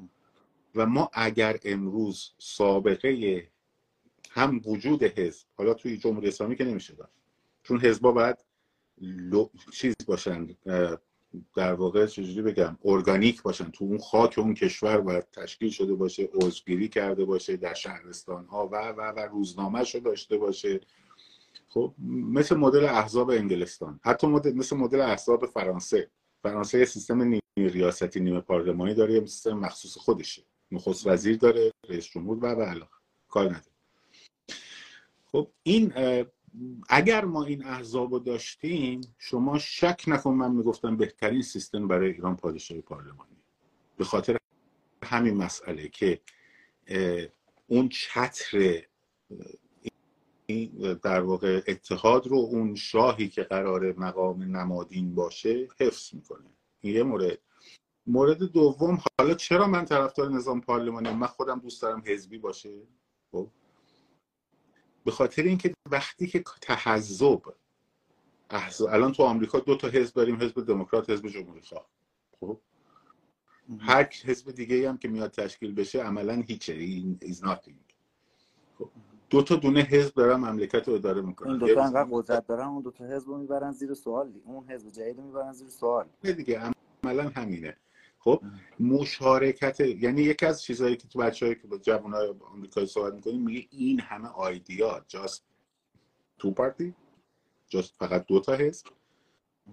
و 0.76 0.86
ما 0.86 1.10
اگر 1.14 1.60
امروز 1.64 2.32
سابقه 2.38 3.48
هم 4.30 4.62
وجود 4.66 5.04
حزب 5.04 5.48
حالا 5.58 5.74
توی 5.74 5.98
جمهوری 5.98 6.28
اسلامی 6.28 6.56
که 6.56 6.64
نمیشه 6.64 6.96
داشت 6.96 7.12
چون 7.64 7.80
حزبا 7.80 8.12
باید 8.12 8.38
لو... 9.02 9.50
چیز 9.74 9.96
باشن 10.08 10.48
در 11.56 11.74
واقع 11.74 12.06
چجوری 12.06 12.42
بگم 12.42 12.78
ارگانیک 12.86 13.42
باشن. 13.42 13.72
تو 13.72 13.86
اون 13.86 13.98
خاک 13.98 14.40
اون 14.40 14.54
کشور 14.54 15.02
باید 15.02 15.30
تشکیل 15.32 15.70
شده 15.70 15.94
باشه 15.94 16.30
عضوگیری 16.34 16.90
کرده 16.90 17.26
باشه 17.26 17.58
در 17.58 17.74
شهرستان 17.74 18.46
ها 18.46 18.68
و 18.68 18.76
و 18.76 19.12
و 19.12 19.20
روزنامه 19.20 19.84
شو 19.84 20.00
داشته 20.00 20.38
باشه. 20.38 20.80
خب 21.70 21.94
مثل 22.34 22.56
مدل 22.56 22.86
احزاب 22.86 23.30
انگلستان. 23.30 24.00
حتی 24.04 24.28
مدل 24.28 24.54
مثل 24.54 24.76
مدل 24.76 25.02
احزاب 25.02 25.46
فرانسه. 25.46 26.10
فرانسه 26.44 26.80
یه 26.80 26.86
سیستم 26.86 27.22
نیمه 27.22 27.42
ریاستی 27.58 28.20
نیمه 28.20 28.42
پارلمانی 28.42 28.94
داره 28.94 29.14
یه 29.14 29.20
سیستم 29.20 29.54
مخصوص 29.54 29.98
خودشه. 29.98 30.44
نخست 30.72 31.08
وزیر 31.08 31.38
داره 31.38 31.72
رئیس 31.90 32.06
جمهور 32.06 32.38
و 32.42 32.48
و. 32.48 32.86
کار 33.28 33.46
نداره. 33.46 33.66
خب 35.32 35.48
این 35.64 35.94
اگر 36.90 37.26
ما 37.26 37.44
این 37.44 37.66
احزاب 37.66 38.14
رو 38.14 38.20
داشتیم 38.20 39.02
شما 39.18 39.60
شک 39.60 40.04
نکن 40.08 40.34
من 40.34 40.52
می‌گفتم 40.52 40.98
بهترین 40.98 41.42
سیستم 41.42 41.88
برای 41.88 42.12
ایران 42.12 42.36
پادشاهی 42.36 42.82
پارلمانی. 42.82 43.38
به 43.98 44.04
خاطر 44.04 44.38
همین 45.04 45.38
مسئله 45.38 45.88
که 45.90 46.22
اون 47.68 47.90
چتر 47.90 48.84
در 51.04 51.22
واقع 51.22 51.62
اتحاد 51.68 52.28
رو 52.28 52.38
اون 52.38 52.76
شاهی 52.76 53.30
که 53.30 53.44
قرار 53.44 53.94
مقام 54.00 54.44
نمادین 54.44 55.16
باشه 55.16 55.68
حفظ 55.80 56.14
می‌کنه. 56.14 56.50
این 56.82 56.96
یه 56.96 57.04
مورد. 57.04 57.40
مورد 58.08 58.44
دوم 58.44 59.02
حالا 59.20 59.34
چرا 59.34 59.68
من 59.68 59.86
طرفدار 59.86 60.30
نظام 60.30 60.62
پارلمانی؟ 60.62 61.10
من 61.10 61.28
خودم 61.28 61.60
دوست 61.60 61.82
دارم 61.82 62.04
حزبی 62.06 62.38
باشه؟ 62.38 62.82
خب. 63.32 63.50
به 65.06 65.12
خاطر 65.12 65.44
اینکه 65.44 65.74
وقتی 65.92 66.28
که 66.28 66.44
تحزب 66.62 67.42
الان 68.90 69.12
تو 69.12 69.24
آمریکا 69.24 69.60
دو 69.60 69.76
تا 69.76 69.88
حزب 69.88 70.16
داریم 70.16 70.42
حزب 70.42 70.66
دموکرات 70.66 71.10
حزب 71.10 71.28
جمهوری 71.28 71.62
خواه 71.62 71.88
خب؟ 72.40 72.60
هر 73.80 74.10
حزب 74.26 74.52
دیگه 74.52 74.90
هم 74.90 74.98
که 74.98 75.08
میاد 75.08 75.32
تشکیل 75.32 75.74
بشه 75.74 76.04
عملا 76.04 76.44
هیچه. 76.48 76.74
این 76.74 77.20
is 77.24 77.36
nothing. 77.36 77.94
خب. 78.80 78.90
دو 79.30 79.42
تا 79.44 79.56
دونه 79.56 79.80
حزب 79.82 80.16
دارن 80.16 80.36
مملکت 80.36 80.88
رو 80.88 80.94
اداره 80.94 81.22
می‌کنن. 81.22 81.50
این 81.50 81.60
دوتا 81.60 81.84
انقدر 81.84 82.10
قدرت 82.12 82.48
دارن 82.48 82.68
اون 82.68 82.82
دوتا 82.82 83.06
حزب 83.06 83.28
رو 83.28 83.38
می‌برن 83.38 83.72
زیر 83.72 83.94
سوال 83.94 84.32
دی. 84.32 84.42
اون 84.46 84.70
حزب 84.70 84.90
جدید 84.90 85.18
رو 85.18 85.24
می‌برن 85.24 85.54
زیر 85.54 85.70
سوال. 85.70 86.06
دیگه 86.22 86.74
عملا 87.04 87.30
همینه. 87.30 87.78
خب 88.24 88.44
مشارکت 88.80 89.80
یعنی 89.80 90.22
یکی 90.22 90.46
از 90.46 90.62
چیزهایی 90.64 90.96
که 90.96 91.08
تو 91.08 91.20
بچه‌ای 91.20 91.56
که 91.56 91.68
با 91.68 91.78
جوانای 91.78 92.34
آمریکایی 92.54 92.88
صحبت 92.88 93.14
می‌کنیم 93.14 93.42
میگه 93.42 93.68
این 93.72 94.00
همه 94.00 94.28
آیدیا 94.28 95.06
جاست 95.08 95.46
تو 96.38 96.52
پارتی 96.52 96.94
جاست 97.68 97.96
فقط 97.96 98.26
دو 98.26 98.40
تا 98.40 98.54
حزب. 98.54 98.86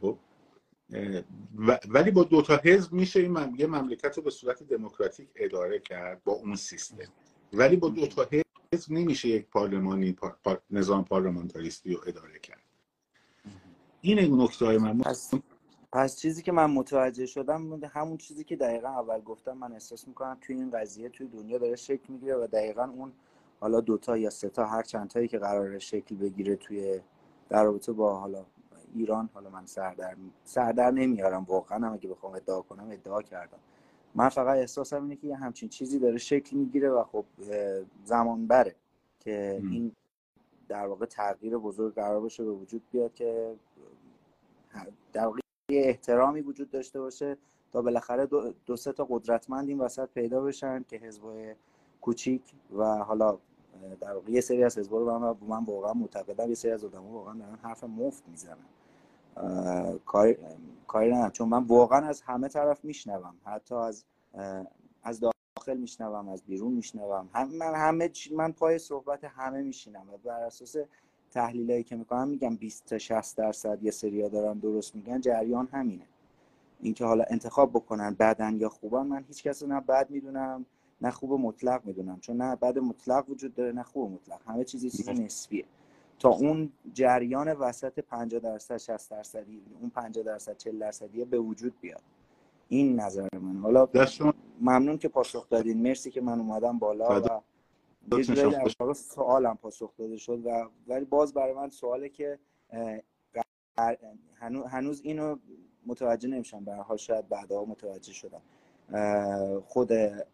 خب 0.00 0.18
ولی 1.88 2.10
با 2.10 2.24
دو 2.24 2.42
تا 2.42 2.56
حزب 2.64 2.92
میشه 2.92 3.20
این 3.20 3.30
مم- 3.30 3.54
یه 3.58 3.66
مملکت 3.66 4.16
رو 4.16 4.22
به 4.22 4.30
صورت 4.30 4.62
دموکراتیک 4.62 5.28
اداره 5.36 5.78
کرد 5.78 6.24
با 6.24 6.32
اون 6.32 6.56
سیستم. 6.56 7.12
ولی 7.52 7.76
با 7.76 7.88
دو 7.88 8.06
تا 8.06 8.28
حزب 8.72 8.92
نمیشه 8.92 9.28
یک 9.28 9.46
پارلمانی 9.46 10.12
پار- 10.12 10.38
پار- 10.44 10.62
نظام 10.70 11.04
پارلمانتاریستی 11.04 11.94
رو 11.94 12.00
اداره 12.06 12.38
کرد. 12.38 12.62
این 14.00 14.40
نکته 14.42 14.66
های 14.66 14.78
من 14.78 15.02
پس 15.92 16.16
چیزی 16.16 16.42
که 16.42 16.52
من 16.52 16.70
متوجه 16.70 17.26
شدم 17.26 17.84
همون 17.84 18.16
چیزی 18.16 18.44
که 18.44 18.56
دقیقا 18.56 18.88
اول 18.88 19.20
گفتم 19.20 19.52
من 19.52 19.72
احساس 19.72 20.08
می‌کنم 20.08 20.38
توی 20.40 20.56
این 20.56 20.70
قضیه 20.70 21.08
توی 21.08 21.28
دنیا 21.28 21.58
داره 21.58 21.76
شکل 21.76 22.12
می‌گیره 22.12 22.36
و 22.36 22.46
دقیقا 22.46 22.84
اون 22.84 23.12
حالا 23.60 23.80
دوتا 23.80 24.16
یا 24.16 24.30
سه 24.30 24.48
تا 24.48 24.66
هر 24.66 24.82
چند 24.82 25.08
تایی 25.08 25.28
که 25.28 25.38
قراره 25.38 25.78
شکل 25.78 26.16
بگیره 26.16 26.56
توی 26.56 27.00
در 27.48 27.64
رابطه 27.64 27.92
با 27.92 28.18
حالا 28.18 28.44
ایران 28.94 29.28
حالا 29.34 29.50
من 29.50 29.66
سردر 29.66 30.16
سردر 30.44 30.90
نمیارم 30.90 31.44
واقعا 31.44 31.86
هم 31.86 31.92
اگه 31.92 32.08
بخوام 32.08 32.32
ادعا 32.34 32.60
کنم 32.62 32.90
ادعا 32.90 33.22
کردم 33.22 33.58
من 34.14 34.28
فقط 34.28 34.56
احساسم 34.58 35.02
اینه 35.02 35.16
که 35.16 35.26
یه 35.26 35.36
همچین 35.36 35.68
چیزی 35.68 35.98
داره 35.98 36.18
شکل 36.18 36.56
می‌گیره 36.56 36.90
و 36.90 37.04
خب 37.04 37.24
زمان 38.04 38.46
بره 38.46 38.74
که. 39.20 39.60
این 39.62 39.92
در 40.68 40.86
واقع 40.86 41.06
تغییر 41.06 41.58
بزرگ 41.58 41.94
قرار 41.94 42.20
باشه 42.20 42.44
به 42.44 42.50
وجود 42.50 42.82
بیاد 42.92 43.14
که 43.14 43.54
در 45.12 45.24
واقع 45.26 45.40
یه 45.70 45.82
احترامی 45.84 46.40
وجود 46.40 46.70
داشته 46.70 47.00
باشه 47.00 47.36
تا 47.72 47.82
بالاخره 47.82 48.26
دو, 48.26 48.52
دو 48.66 48.76
سه 48.76 48.92
تا 48.92 49.06
قدرتمند 49.10 49.68
این 49.68 49.78
وسط 49.78 50.08
پیدا 50.08 50.40
بشن 50.40 50.84
که 50.88 50.96
حزبای 50.96 51.54
کوچیک 52.00 52.42
و 52.76 52.84
حالا 52.84 53.38
در 54.00 54.12
واقع 54.14 54.30
یه 54.30 54.40
سری 54.40 54.64
از 54.64 54.78
حزبا 54.78 54.98
رو 54.98 55.18
من, 55.18 55.36
من 55.48 55.64
واقعا 55.64 55.92
معتقدم 55.92 56.48
یه 56.48 56.54
سری 56.54 56.70
از 56.70 56.84
آدم‌ها 56.84 57.08
واقعا 57.08 57.34
دارن 57.34 57.58
حرف 57.62 57.84
مفت 57.84 58.22
می‌زنن. 58.28 58.66
کاری 60.06 60.36
کاری 60.86 61.10
ندارم. 61.12 61.30
چون 61.30 61.48
من 61.48 61.64
واقعا 61.64 62.06
از 62.06 62.20
همه 62.20 62.48
طرف 62.48 62.84
میشنوم. 62.84 63.34
حتی 63.44 63.74
از 63.74 64.04
از 65.02 65.20
داخل 65.20 65.76
میشنوم 65.76 66.28
از 66.28 66.42
بیرون 66.42 66.72
میشنوم. 66.72 67.28
من 67.34 67.74
همه 67.74 68.10
من 68.32 68.52
پای 68.52 68.78
صحبت 68.78 69.24
همه 69.24 69.62
میشینم 69.62 70.10
و 70.14 70.16
بر 70.16 70.40
اساس 70.40 70.76
تحلیلایی 71.30 71.82
که 71.82 71.96
می‌کنم 71.96 72.28
میگم 72.28 72.56
20 72.56 72.86
تا 72.86 72.98
60 72.98 73.36
درصد 73.36 73.82
یه 73.82 73.90
سریا 73.90 74.28
دارن 74.28 74.58
درست 74.58 74.94
میگن 74.94 75.20
جریان 75.20 75.68
همینه. 75.72 76.06
اینکه 76.80 77.04
حالا 77.04 77.24
انتخاب 77.30 77.70
بکنن 77.70 78.14
بدن 78.14 78.56
یا 78.56 78.68
خوبن 78.68 79.06
من 79.06 79.24
هیچ 79.28 79.42
کس 79.42 79.62
نه 79.62 79.80
بد 79.80 80.10
می‌دونم 80.10 80.66
نه 81.00 81.10
خوب 81.10 81.32
مطلق 81.32 81.84
می‌دونم. 81.84 82.20
چون 82.20 82.36
نه 82.36 82.56
بد 82.56 82.78
مطلق 82.78 83.30
وجود 83.30 83.54
داره 83.54 83.72
نه 83.72 83.82
خوب 83.82 84.12
مطلق. 84.12 84.40
همه 84.46 84.64
چیز 84.64 84.84
یه 84.84 84.90
چیز 84.90 85.08
نسبیه. 85.08 85.64
تا 86.18 86.28
اون 86.28 86.72
جریان 86.94 87.52
وسط 87.52 88.00
50 88.00 88.40
درصد 88.40 88.76
60 88.76 89.10
درصدی 89.10 89.62
اون 89.80 89.90
50 89.90 90.24
درصد 90.24 90.56
40 90.56 90.78
درصدی 90.78 91.24
به 91.24 91.38
وجود 91.38 91.80
بیاد. 91.80 92.02
این 92.68 93.00
نظر 93.00 93.28
من. 93.40 93.56
حالا 93.56 93.86
دست 93.86 94.12
شما 94.12 94.34
ممنون 94.60 94.98
که 94.98 95.08
پاسخ 95.08 95.48
دادین. 95.48 95.82
مرسی 95.82 96.10
که 96.10 96.20
من 96.20 96.40
اومدم 96.40 96.78
بالا 96.78 97.22
و 97.22 97.40
یه 98.16 98.22
جورایی 98.24 98.50
شما 98.50 98.62
در 98.68 98.74
واقع 98.80 98.92
سوالم 98.92 99.56
پاسخ 99.56 99.96
داده 99.98 100.16
شد 100.16 100.46
و 100.46 100.68
ولی 100.86 101.04
باز 101.04 101.34
برای 101.34 101.52
من 101.54 101.70
سواله 101.70 102.08
که 102.08 102.38
هنوز, 104.40 104.66
هنوز 104.66 105.00
اینو 105.04 105.36
متوجه 105.86 106.28
نمیشم. 106.28 106.64
به 106.64 106.74
حال 106.74 106.96
شاید 106.96 107.28
بعدها 107.28 107.64
متوجه 107.64 108.12
شدم. 108.12 108.42
خود 109.66 109.92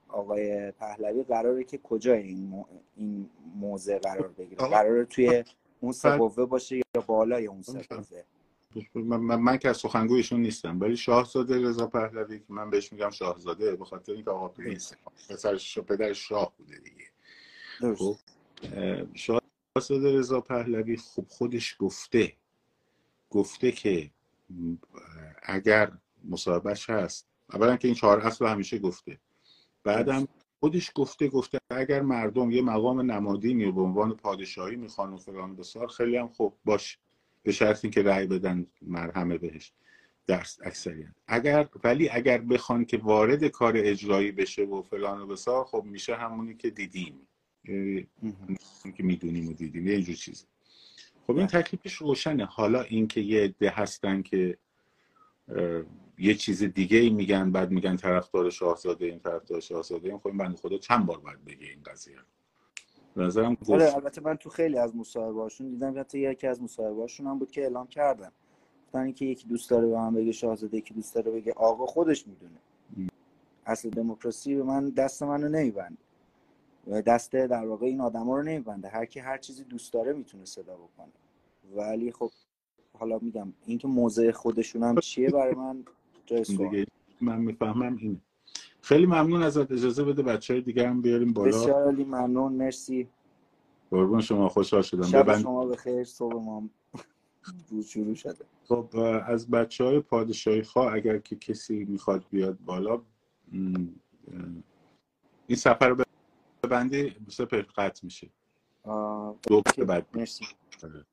آقای 0.09 0.71
پهلوی 0.71 1.23
قراره 1.23 1.64
که 1.64 1.78
کجای 1.78 2.23
این 2.23 2.47
مو- 2.47 2.66
این 2.97 3.31
موضع 3.57 3.99
قرار 3.99 4.28
بگیره؟ 4.28 4.57
قراره 4.69 5.04
توی 5.04 5.45
اون 5.81 5.93
سه. 5.93 6.16
قوه 6.16 6.45
باشه 6.47 6.76
یا 6.76 6.83
بالای 7.07 7.47
اون 7.47 7.62
سه. 7.62 7.83
قوه؟ 7.83 8.23
من, 8.95 9.16
من, 9.16 9.40
من 9.40 9.57
که 9.59 9.69
از 9.69 9.76
سخنگویشون 9.76 10.40
نیستم 10.40 10.81
ولی 10.81 10.97
شاهزاده 10.97 11.62
رضا 11.62 11.87
پهلوی 11.87 12.38
که 12.38 12.45
من 12.49 12.71
بهش 12.71 12.93
میگم 12.93 13.11
شاهزاده 13.11 13.76
به 13.76 13.85
خاطر 13.85 14.12
اینکه 14.12 14.31
آقا 14.31 14.49
پرنس 14.49 14.93
پسرش 15.31 15.78
پدرش 15.78 16.28
شاه 16.28 16.52
بوده 16.59 16.78
دیگه. 16.78 17.04
خب 17.78 18.16
اه، 18.73 19.07
شاهزاده 19.14 20.19
رضا 20.19 20.40
پهلوی 20.40 20.97
خوب 20.97 21.26
خودش 21.28 21.76
گفته 21.78 22.33
گفته 23.31 23.73
که 23.73 24.11
اگر 25.43 25.93
مصاحبهش 26.25 26.90
هست 26.90 27.26
اولا 27.52 27.76
که 27.76 27.88
این 27.88 27.95
چهار 27.95 28.21
اصل 28.21 28.47
همیشه 28.47 28.78
گفته. 28.78 29.19
بعدم 29.85 30.28
خودش 30.61 30.90
گفته 30.95 31.28
گفته 31.28 31.59
اگر 31.71 32.02
مردم 32.02 32.50
یه 32.50 32.62
مقام 32.62 33.11
نمادینی 33.11 33.73
به 33.73 33.81
عنوان 33.81 34.16
پادشاهی 34.16 34.76
می‌خوان 34.76 35.12
و 35.12 35.16
فلان 35.16 35.57
بسار 35.57 35.88
خیلی 35.88 36.16
هم 36.16 36.28
خوب 36.28 36.54
باش. 36.64 36.99
به 37.43 37.52
شرط 37.52 37.85
اینکه 37.85 38.02
رأی 38.02 38.26
بدن 38.26 38.66
مرهمه 38.83 39.38
بهش. 39.38 39.73
در 40.26 40.47
اکثریت. 40.62 41.09
اگر 41.28 41.69
ولی 41.85 42.09
اگر 42.09 42.38
بخوان 42.38 42.85
که 42.85 42.97
وارد 42.97 43.45
کار 43.45 43.73
اجرایی 43.76 44.33
بشه 44.33 44.62
و 44.62 44.83
فلان 44.83 45.21
و 45.21 45.26
بسار 45.26 45.64
خب 45.64 45.83
میشه 45.85 46.16
همونی 46.16 46.54
که 46.54 46.71
دیدیم. 46.71 47.28
که 48.97 49.02
می‌دونیم 49.02 49.49
و 49.49 49.52
دیدیم 49.52 49.87
یه 49.87 50.02
جور 50.02 50.14
چیزی 50.14 50.44
خب 51.26 51.37
این 51.37 51.47
بله. 51.47 51.62
تکلیفش 51.62 51.94
روشنه. 51.94 52.44
حالا 52.44 52.83
اینکه 52.83 53.21
یه 53.21 53.40
عده 53.40 53.71
هستن 53.71 54.23
که 54.23 54.59
یه 56.18 56.35
چیز 56.35 56.62
دیگه 56.62 56.99
ای 56.99 57.11
میگن 57.11 57.52
بعد 57.52 57.71
میگن 57.71 57.97
طرفدار 57.97 58.50
شاهزاده 58.50 59.06
این 59.06 59.18
طرفدار 59.18 59.61
شاهزاده 59.61 60.09
این 60.09 60.18
خب 60.18 60.26
این 60.26 60.37
بنده 60.37 60.56
خدا 60.56 60.78
چند 60.78 61.06
بار 61.06 61.18
باید 61.18 61.44
بگه 61.44 61.66
این 61.66 61.83
قضیه 61.87 62.16
نظرم 63.16 63.56
آره 63.68 63.85
گفت 63.87 63.97
البته 63.97 64.21
من 64.21 64.37
تو 64.37 64.50
خیلی 64.50 64.78
از 64.78 64.97
مصاحبه‌هاشون 64.97 65.71
دیدم 65.71 66.00
حتی 66.00 66.18
یکی 66.18 66.47
از 66.47 66.62
مصاحبه‌هاشون 66.62 67.26
هم 67.26 67.38
بود 67.38 67.50
که 67.50 67.62
اعلام 67.62 67.87
کردن. 67.87 68.30
گفتن 68.87 69.12
که 69.12 69.25
یکی 69.25 69.49
دوست 69.49 69.71
داره 69.71 69.87
به 69.87 69.94
من 69.94 70.14
بگه 70.14 70.33
شاهزاده 70.33 70.76
یکی 70.76 70.94
دوست 70.94 71.14
داره 71.14 71.30
بگه 71.30 71.52
آقا 71.52 71.87
خودش 71.87 72.26
می‌دونه. 72.26 72.59
اصل 73.66 73.90
دموکراسی 73.90 74.54
به 74.54 74.62
من 74.62 74.90
دست 74.90 75.23
منو 75.23 75.49
نمیبنده. 75.49 76.03
دست 77.06 77.32
در 77.32 77.66
واقع 77.66 77.86
این 77.86 78.00
آدما 78.00 78.36
رو 78.36 78.42
نمیبنده. 78.42 78.88
هر 78.88 79.04
کی 79.04 79.20
هر 79.20 79.38
چیزی 79.38 79.64
دوست 79.64 79.92
داره 79.92 80.12
می‌تونه 80.12 80.44
صدا 80.44 80.76
بکنه. 80.76 81.12
ولی 81.76 82.12
خب 82.12 82.30
حالا 82.98 83.18
میگم 83.18 83.52
اینکه 83.66 83.88
موضع 83.88 84.30
خودشون 84.30 84.82
هم 84.82 84.96
چیه 84.96 85.30
برای 85.30 85.54
من 85.54 85.84
جای 86.26 86.44
من 87.20 87.40
می‌فهمم 87.40 87.96
این 87.96 88.20
خیلی 88.80 89.06
ممنون 89.06 89.42
ازت. 89.42 89.72
اجازه 89.72 90.04
بده 90.04 90.22
بچه 90.22 90.54
های 90.54 90.62
دیگه 90.62 90.88
هم 90.88 91.02
بیاریم 91.02 91.32
بالا. 91.32 91.58
بسیار 91.58 91.92
ممنون. 91.92 92.52
مرسی. 92.52 93.08
قربون 93.90 94.20
شما. 94.20 94.48
خوشحال 94.48 94.82
شدم. 94.82 95.02
شب 95.02 95.22
ببند... 95.22 95.42
شما 95.42 95.66
بخیر. 95.66 96.04
صبح 96.04 96.34
ما 96.34 96.68
روز 97.70 97.86
شروع 97.86 98.14
شده. 98.14 98.44
خب 98.68 98.96
از 99.26 99.50
بچه 99.50 99.84
های 99.84 100.00
پادشاهی 100.00 100.62
خواه 100.62 100.94
اگر 100.94 101.18
که 101.18 101.36
کسی 101.36 101.84
می‌خواد 101.84 102.24
بیاد 102.30 102.58
بالا 102.66 103.02
این 105.46 105.56
سفر 105.56 105.88
رو 105.88 106.03
ببندی 106.66 107.16
سپر 107.30 107.62
قطع 107.62 108.00
میشه. 108.04 108.30
دو 109.42 109.62
بعد. 109.87 110.16
مرسی. 110.16 110.47
آره. 110.85 111.06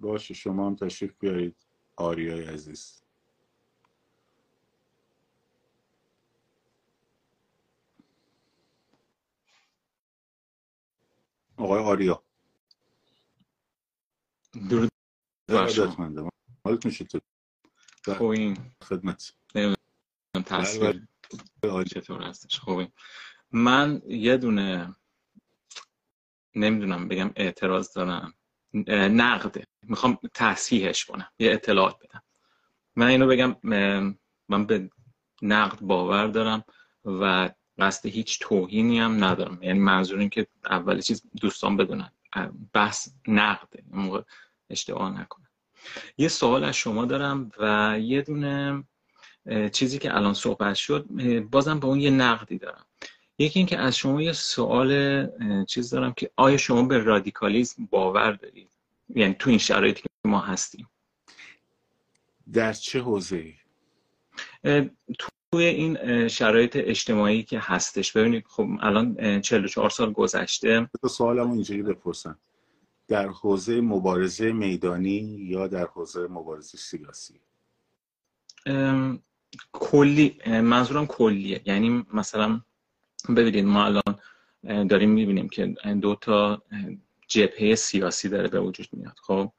باشه 0.00 0.34
شما 0.34 0.66
هم 0.66 0.76
تشریف 0.76 1.14
بیارید. 1.20 1.56
آریای 1.96 2.44
عزیز. 2.46 3.02
آقای 11.56 11.82
آریا. 11.84 12.24
درود 14.70 14.90
بر 15.48 15.68
شما. 15.68 16.30
حالتون 16.64 16.92
خوبین 18.18 18.56
خدمت. 18.82 19.39
نمی‌دونم 20.50 21.08
تصویر 21.62 21.84
چطور 21.84 22.22
هستش. 22.22 22.58
خوبین 22.58 22.88
من 23.52 24.02
یه 24.08 24.36
دونه 24.36 24.94
نمی‌دونم 26.54 27.08
بگم 27.08 27.30
اعتراض 27.36 27.92
دارم. 27.92 28.34
نقده 28.88 29.66
می‌خوام 29.82 30.18
تصحیحش 30.34 31.04
کنم. 31.04 31.28
یه 31.38 31.52
اطلاعات 31.52 31.96
بدم. 32.02 32.22
من 32.96 33.06
اینو 33.06 33.26
بگم 33.26 33.56
من 34.48 34.66
به 34.66 34.90
نقد 35.42 35.80
باور 35.80 36.26
دارم 36.26 36.64
و 37.04 37.50
قصد 37.78 38.06
هیچ 38.06 38.38
توهینی 38.40 38.98
هم 38.98 39.24
ندارم. 39.24 39.62
یعنی 39.62 39.78
منظور 39.78 40.18
این 40.18 40.28
که 40.28 40.46
اول 40.70 41.00
چیز 41.00 41.22
دوستان 41.40 41.76
بدونن. 41.76 42.10
بحث 42.72 43.08
نقده 43.28 43.82
موقع 43.90 44.22
اشتباه 44.70 45.20
نکنم. 45.20 45.48
یه 46.18 46.28
سوال 46.28 46.64
از 46.64 46.76
شما 46.76 47.04
دارم 47.04 47.50
و 47.58 47.96
یه 48.00 48.22
دونه 48.22 48.84
چیزی 49.72 49.98
که 49.98 50.16
الان 50.16 50.34
صحبت 50.34 50.74
شد 50.74 51.06
بازم 51.50 51.80
به 51.80 51.86
اون 51.86 52.00
یه 52.00 52.10
نقدی 52.10 52.58
دارم. 52.58 52.86
یکی 53.38 53.58
اینکه 53.58 53.78
از 53.78 53.96
شما 53.96 54.22
یه 54.22 54.32
سوال 54.32 55.26
چیز 55.64 55.90
دارم 55.90 56.12
که 56.12 56.30
آیا 56.36 56.56
شما 56.56 56.82
به 56.82 56.98
رادیکالیزم 56.98 57.88
باور 57.90 58.32
دارید؟ 58.32 58.68
یعنی 59.14 59.34
تو 59.38 59.50
این 59.50 59.58
شرایطی 59.58 60.02
که 60.02 60.08
ما 60.24 60.40
هستیم. 60.40 60.90
در 62.52 62.72
چه 62.72 63.00
حوزه 63.00 63.54
توی 65.18 65.64
این 65.64 66.28
شرایط 66.28 66.76
اجتماعی 66.76 67.42
که 67.42 67.58
هستش. 67.60 68.12
ببینید 68.12 68.44
خب 68.48 68.68
الان 68.80 69.40
44 69.40 69.90
سال 69.90 70.12
گذشته. 70.12 70.90
تو 71.02 71.08
سوالمو 71.08 71.52
اینجوری 71.52 71.82
بپرسم. 71.82 72.38
در 73.08 73.28
حوزه 73.28 73.80
مبارزه 73.80 74.52
میدانی 74.52 75.36
یا 75.38 75.66
در 75.66 75.86
حوزه 75.86 76.26
مبارزه 76.26 76.78
سیاسی؟ 76.78 77.40
کلی 79.72 80.36
منظورم 80.46 81.06
کلیه. 81.06 81.60
یعنی 81.64 82.06
مثلا 82.14 82.60
ببینید 83.36 83.64
ما 83.64 83.84
الان 83.84 84.18
داریم 84.86 85.10
می‌بینیم 85.10 85.48
که 85.48 85.66
دو 86.02 86.14
تا 86.14 86.62
جبهه 87.28 87.74
سیاسی 87.74 88.28
داره 88.28 88.48
به 88.48 88.60
وجود 88.60 88.88
میاد. 88.92 89.16
خب 89.22 89.52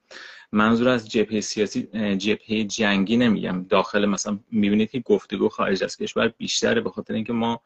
منظور 0.52 0.90
از 0.90 1.10
جبهه 1.10 1.42
سیاسی 1.42 1.84
جبهه 2.18 2.64
جنگی 2.64 3.18
نمیگم. 3.18 3.66
داخل 3.70 4.06
مثلا 4.06 4.40
می‌بینید 4.52 4.92
که 4.92 5.00
گفتگو 5.00 5.50
خارج 5.50 5.84
از 5.84 5.98
کشور 5.98 6.28
بیشتره 6.28 6.82
به 6.82 6.90
خاطر 6.90 7.14
اینکه 7.14 7.34
ما 7.34 7.62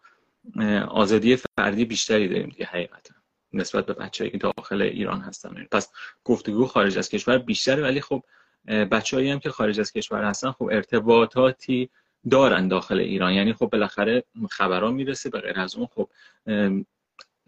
آزادی 0.88 1.36
فردی 1.36 1.86
بیشتری 1.86 2.28
داریم 2.28 2.50
دیگه 2.50 2.66
حقیقتا 2.66 3.14
نسبت 3.54 3.86
به 3.86 3.94
بچه‌ای 3.94 4.30
که 4.30 4.38
داخل 4.38 4.82
ایران 4.82 5.22
هستن. 5.22 5.68
پس 5.72 5.90
گفتگو 6.24 6.66
خارج 6.66 6.98
از 6.98 7.10
کشور 7.10 7.38
بیشتره 7.38 7.84
ولی 7.84 8.02
خب 8.02 8.24
بچه‌ای 8.68 9.30
هم 9.30 9.40
که 9.40 9.50
خارج 9.50 9.80
از 9.80 9.92
کشور 9.92 10.24
هستن 10.24 10.52
خب 10.52 10.70
ارتباطاتی 10.72 11.90
دارن 12.30 12.68
داخل 12.68 13.00
ایران. 13.00 13.34
یعنی 13.34 13.54
خب 13.54 13.70
بالاخره 13.70 14.24
خبران 14.50 14.94
می‌رسه 14.94 15.30
به 15.30 15.40
غیر 15.40 15.60
از 15.60 15.76
اون 15.76 15.88
خب 15.96 16.10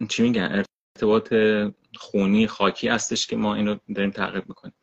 چی 0.10 0.24
میگن؟ 0.24 0.64
ارتباط 0.96 1.34
خونی 1.96 2.48
خاکی 2.48 2.88
هستش 2.88 3.28
که 3.28 3.36
ما 3.36 3.56
اینو 3.56 3.76
داریم 3.96 4.12
تعقیب 4.12 4.44
می‌کنیم. 4.48 4.74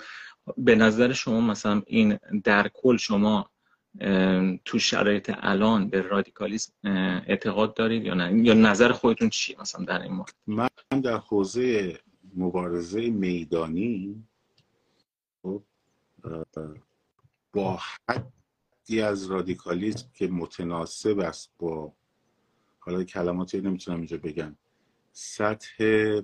به 0.57 0.75
نظر 0.75 1.13
شما 1.13 1.41
مثلا 1.41 1.83
این 1.87 2.19
در 2.45 2.69
کل 2.69 2.97
شما 2.97 3.51
تو 4.65 4.79
شرایط 4.79 5.33
الان 5.35 5.89
به 5.89 6.03
رادیکالیسم 6.03 6.73
اعتقاد 7.27 7.75
دارید 7.75 8.05
یا 8.05 8.15
نه؟ 8.15 8.45
یا 8.45 8.55
نظر 8.55 8.93
خودتون 8.93 9.29
چیه 9.29 9.57
مثلا 9.61 9.85
در 9.85 10.03
این 10.03 10.13
مورد؟ 10.13 10.35
من 10.47 11.01
در 11.03 11.17
حوزه 11.17 11.99
مبارزه 12.37 13.11
میدانی 13.11 14.25
خب، 15.43 15.63
با 17.53 17.79
حدی 18.85 19.01
از 19.01 19.27
رادیکالیسم 19.27 20.09
که 20.15 20.27
متناسب 20.27 21.19
است 21.19 21.53
با 21.59 21.93
حالا 22.79 23.05
کلماتی 23.05 23.61
نمی‌تونم 23.61 23.97
اینجا 23.97 24.17
بگم 24.17 24.57
سطح 25.13 26.21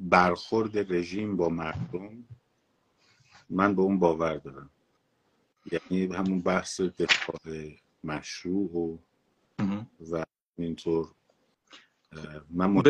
برخورد 0.00 0.92
رژیم 0.92 1.36
با 1.36 1.48
مردم 1.48 2.24
من 3.50 3.74
به 3.74 3.82
اون 3.82 3.98
باور 3.98 4.36
دارم. 4.36 4.70
یعنی 5.72 6.14
همون 6.14 6.40
بحث 6.40 6.80
دفاع 6.80 7.76
مشروع 8.04 8.76
و 8.76 8.98
و 10.10 10.24
اینطور 10.58 11.14
من 12.50 12.82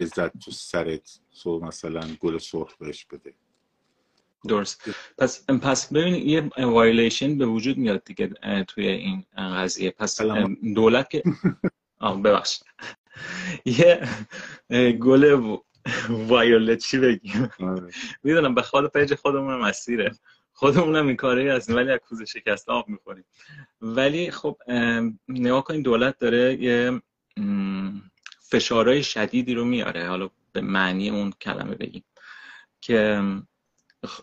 زد 0.00 0.32
تو 0.38 0.50
سرت 0.50 1.20
تو 1.42 1.60
مثلا 1.60 2.16
گل 2.20 2.38
سرخ 2.38 2.76
بهش 2.76 3.04
بده. 3.04 3.34
درست. 4.48 4.90
پس 5.18 5.46
پس 5.46 5.92
ببین 5.92 6.14
یه 6.14 6.50
وایلیشن 6.58 7.38
به 7.38 7.46
وجود 7.46 7.78
میاد 7.78 8.04
دیگه 8.04 8.30
توی 8.68 8.86
این 8.86 9.24
قضیه. 9.36 9.90
پس 9.90 10.20
دولت 10.74 11.10
که 11.10 11.22
ببخشید. 12.24 12.64
یه 13.64 14.08
گل 14.92 15.56
وایولت 16.08 16.78
چی 16.78 16.98
بگیم؟ 16.98 17.50
آره. 17.60 17.90
می‌دونم 18.22 18.54
به 18.54 18.62
خود 18.62 18.92
پیج 18.92 19.14
خودمون 19.14 19.54
مسیره. 19.54 20.10
خودمون 20.52 20.96
هم 20.96 21.06
این 21.06 21.16
کاری 21.16 21.48
هستیم 21.48 21.76
ولی 21.76 21.90
از 21.90 21.98
کوزه 22.08 22.24
شکست 22.24 22.68
آب 22.68 22.88
می‌خوریم. 22.88 23.24
ولی 23.80 24.30
خب 24.30 24.56
نگاه 25.28 25.64
کنید 25.64 25.84
دولت 25.84 26.18
داره 26.18 26.62
یه 26.62 27.02
فشارهای 28.50 29.02
شدیدی 29.02 29.54
رو 29.54 29.64
میاره. 29.64 30.08
حالا 30.08 30.30
به 30.52 30.60
معنی 30.60 31.10
اون 31.10 31.32
کلمه 31.40 31.74
بگیم. 31.74 32.04
که 32.80 33.22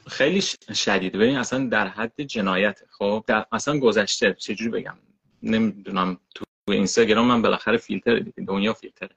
خیلی 0.08 0.42
شدیده 0.74 1.18
ببین 1.18 1.38
اصلا 1.38 1.68
در 1.68 1.88
حد 1.88 2.22
جنایت. 2.22 2.82
خب 2.90 3.24
در 3.28 3.46
اصلا 3.52 3.80
گذشته. 3.80 4.34
چجوری 4.34 4.72
بگم؟ 4.72 4.98
نمی‌دونم. 5.44 6.20
تو 6.36 6.46
اینستاگرام 6.68 7.28
من 7.28 7.42
بالاخره 7.42 7.78
فیلتر 7.78 8.20
دنیا 8.48 8.74
فیلتره. 8.74 9.16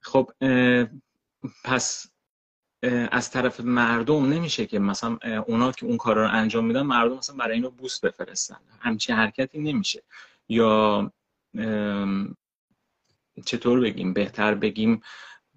خب 0.00 0.30
پس 1.64 2.06
از 3.10 3.30
طرف 3.30 3.60
مردم 3.60 4.32
نمیشه 4.32 4.66
که 4.66 4.78
مثلا 4.78 5.18
اونا 5.46 5.72
که 5.72 5.86
اون 5.86 5.96
کار 5.96 6.16
رو 6.16 6.28
انجام 6.28 6.64
میدن 6.66 6.82
مردم 6.82 7.16
مثلا 7.16 7.36
برای 7.36 7.54
اینو 7.54 7.70
بوست 7.70 8.06
بفرستن. 8.06 8.58
همچین 8.80 9.16
حرکتی 9.16 9.58
نمیشه. 9.58 10.02
یا 10.48 11.12
چطور 13.44 13.80
بگیم؟ 13.80 14.12
بهتر 14.12 14.54
بگیم 14.54 15.02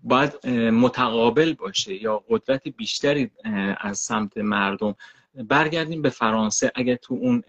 باید 0.06 0.48
متقابل 0.58 1.54
باشه 1.54 2.04
یا 2.04 2.24
قدرت 2.30 2.68
بیشتری 2.68 3.32
از 3.78 4.00
سمت 4.00 4.38
مردم 4.38 4.96
برگردیم 5.36 6.02
به 6.02 6.10
فرانسه. 6.10 6.72
اگر 6.76 6.96
تو 6.96 7.14
اون 7.14 7.44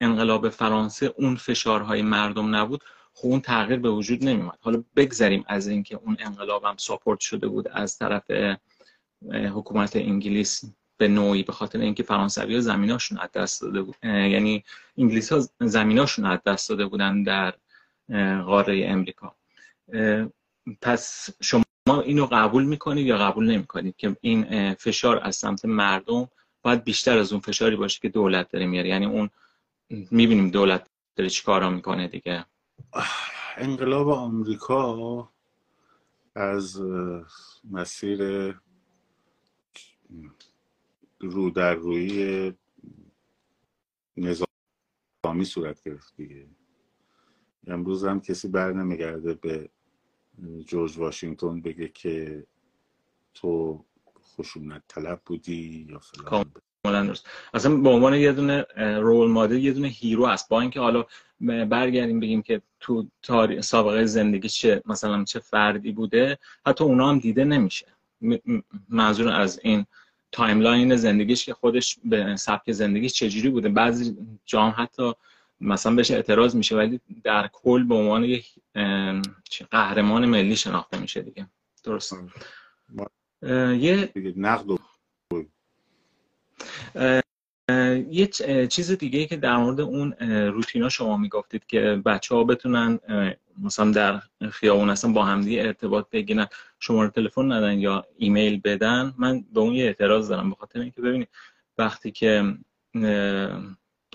انقلاب 0.00 0.48
فرانسه 0.48 1.14
اون 1.16 1.36
فشارهای 1.36 2.02
مردم 2.02 2.54
نبود 2.54 2.80
خب 3.14 3.28
اون 3.28 3.40
تغییر 3.40 3.78
به 3.78 3.90
وجود 3.90 4.24
نمیمد 4.24 4.58
حالا 4.60 4.84
بگذریم 4.96 5.44
از 5.46 5.68
اینکه 5.68 5.96
اون 5.96 6.16
انقلاب 6.20 6.64
هم 6.64 6.76
ساپورت 6.76 7.20
شده 7.20 7.48
بود 7.48 7.68
از 7.68 7.98
طرف 7.98 8.30
حکومت 9.32 9.96
انگلیس 9.96 10.64
به 10.96 11.08
نوعی 11.08 11.42
به 11.42 11.52
خاطر 11.52 11.78
اینکه 11.78 12.02
فرانسوی 12.02 12.60
زمیناشون 12.60 13.18
از 13.18 13.28
دست 13.34 13.62
داده 13.62 13.82
بود 13.82 13.96
یعنی 14.02 14.64
انگلیس 14.98 15.32
ها 15.32 15.40
زمیناشون 15.60 16.24
از 16.24 16.38
دست 16.46 16.68
داده 16.68 16.86
بودن 16.86 17.22
در 17.22 17.54
قاره 18.42 18.86
امریکا. 18.86 19.36
پس 20.80 21.28
شما 21.42 21.64
اینو 22.04 22.26
قبول 22.32 22.64
می‌کنید 22.64 23.06
یا 23.06 23.18
قبول 23.18 23.50
نمی‌کنید 23.50 23.96
که 23.96 24.16
این 24.20 24.74
فشار 24.74 25.20
از 25.22 25.36
سمت 25.36 25.64
مردم 25.64 26.28
باید 26.62 26.84
بیشتر 26.84 27.18
از 27.18 27.32
اون 27.32 27.40
فشاری 27.40 27.76
باشه 27.76 28.00
که 28.00 28.08
دولت 28.08 28.50
داره 28.50 28.66
میاره؟ 28.66 28.88
یعنی 28.88 29.06
اون 29.06 29.30
می‌بینیم 29.90 30.50
دولت 30.50 30.86
داره 31.16 31.30
چی 31.30 31.42
کارا 31.42 31.70
می‌کنه 31.70 32.08
دیگه؟ 32.08 32.46
انقلاب 33.56 34.08
آمریکا 34.08 35.28
از 36.34 36.80
مسیر 37.70 38.52
رو 41.20 41.50
در 41.50 41.74
روی 41.74 42.52
نظامی 44.16 45.44
صورت 45.44 45.82
گرفت 45.82 46.16
دیگه. 46.16 46.46
امروز 47.66 48.04
هم 48.04 48.20
کسی 48.20 48.48
بر 48.48 48.72
نمیگرده 48.72 49.34
به 49.34 49.70
جورج 50.66 50.98
واشنگتن 50.98 51.60
بگه 51.60 51.88
که 51.88 52.46
تو 53.34 53.84
خشونت 54.36 54.82
طلب 54.88 55.20
بودی 55.26 55.86
یا 55.90 56.00
فلان 56.84 57.06
درست. 57.06 57.26
اصلا 57.54 57.76
به 57.76 57.88
عنوان 57.88 58.14
یه 58.14 58.32
دونه 58.32 58.66
role 58.76 59.30
model 59.30 59.56
یه 59.56 59.72
دونه 59.72 59.88
hero 59.88 60.24
است 60.24 60.48
با 60.48 60.60
اینکه 60.60 60.80
حالا 60.80 61.04
برگردیم 61.40 62.20
بگیم 62.20 62.42
که 62.42 62.62
تو 62.80 63.06
تاریخ 63.22 63.60
سابقه 63.60 64.06
زندگی 64.06 64.48
چه 64.48 64.82
مثلا 64.86 65.24
چه 65.24 65.38
فردی 65.38 65.92
بوده 65.92 66.38
حتی 66.66 66.84
اونا 66.84 67.10
هم 67.10 67.18
دیده 67.18 67.44
نمیشه. 67.44 67.86
منظور 68.88 69.28
از 69.28 69.60
این 69.62 69.86
timeline 70.32 70.96
زندگیش 70.96 71.46
که 71.46 71.54
خودش 71.54 71.98
به 72.04 72.36
سبک 72.36 72.72
زندگیش 72.72 73.12
چجوری 73.12 73.50
بوده. 73.50 73.68
بعضی 73.68 74.16
جام 74.44 74.74
حتی 74.76 75.12
مثلا 75.62 75.94
بهش 75.94 76.10
اعتراض 76.10 76.56
میشه 76.56 76.76
ولی 76.76 77.00
در 77.24 77.48
کل 77.52 77.84
به 77.84 77.94
عنوان 77.94 78.24
یک 78.24 78.46
قهرمان 79.70 80.26
ملی 80.26 80.56
شناخته 80.56 80.98
میشه 80.98 81.22
دیگه. 81.22 81.46
درست. 81.84 82.16
یه 83.42 84.12
نقد 84.36 84.66
یه 88.10 88.26
چیز 88.66 88.90
دیگه 88.90 89.26
که 89.26 89.36
در 89.36 89.56
مورد 89.56 89.80
اون 89.80 90.12
روتینا 90.28 90.88
شما 90.88 91.16
می‌گفتید 91.16 91.66
که 91.66 92.02
بچه 92.04 92.34
ها 92.34 92.44
بتونن 92.44 92.98
مثلا 93.62 93.90
در 93.90 94.22
خیابون 94.50 94.90
اصلا 94.90 95.12
با 95.12 95.24
همدیگه 95.24 95.62
ارتباط 95.62 96.06
بگیرن 96.10 96.46
شماره 96.78 97.10
تلفن 97.10 97.52
ندن 97.52 97.78
یا 97.78 98.06
ایمیل 98.16 98.60
بدن 98.64 99.14
من 99.18 99.44
به 99.54 99.60
اون 99.60 99.74
یه 99.74 99.84
اعتراض 99.84 100.28
دارم 100.28 100.50
به 100.50 100.56
خاطر 100.56 100.80
اینکه 100.80 101.00
ببینید 101.00 101.28
وقتی 101.78 102.10
که 102.10 102.54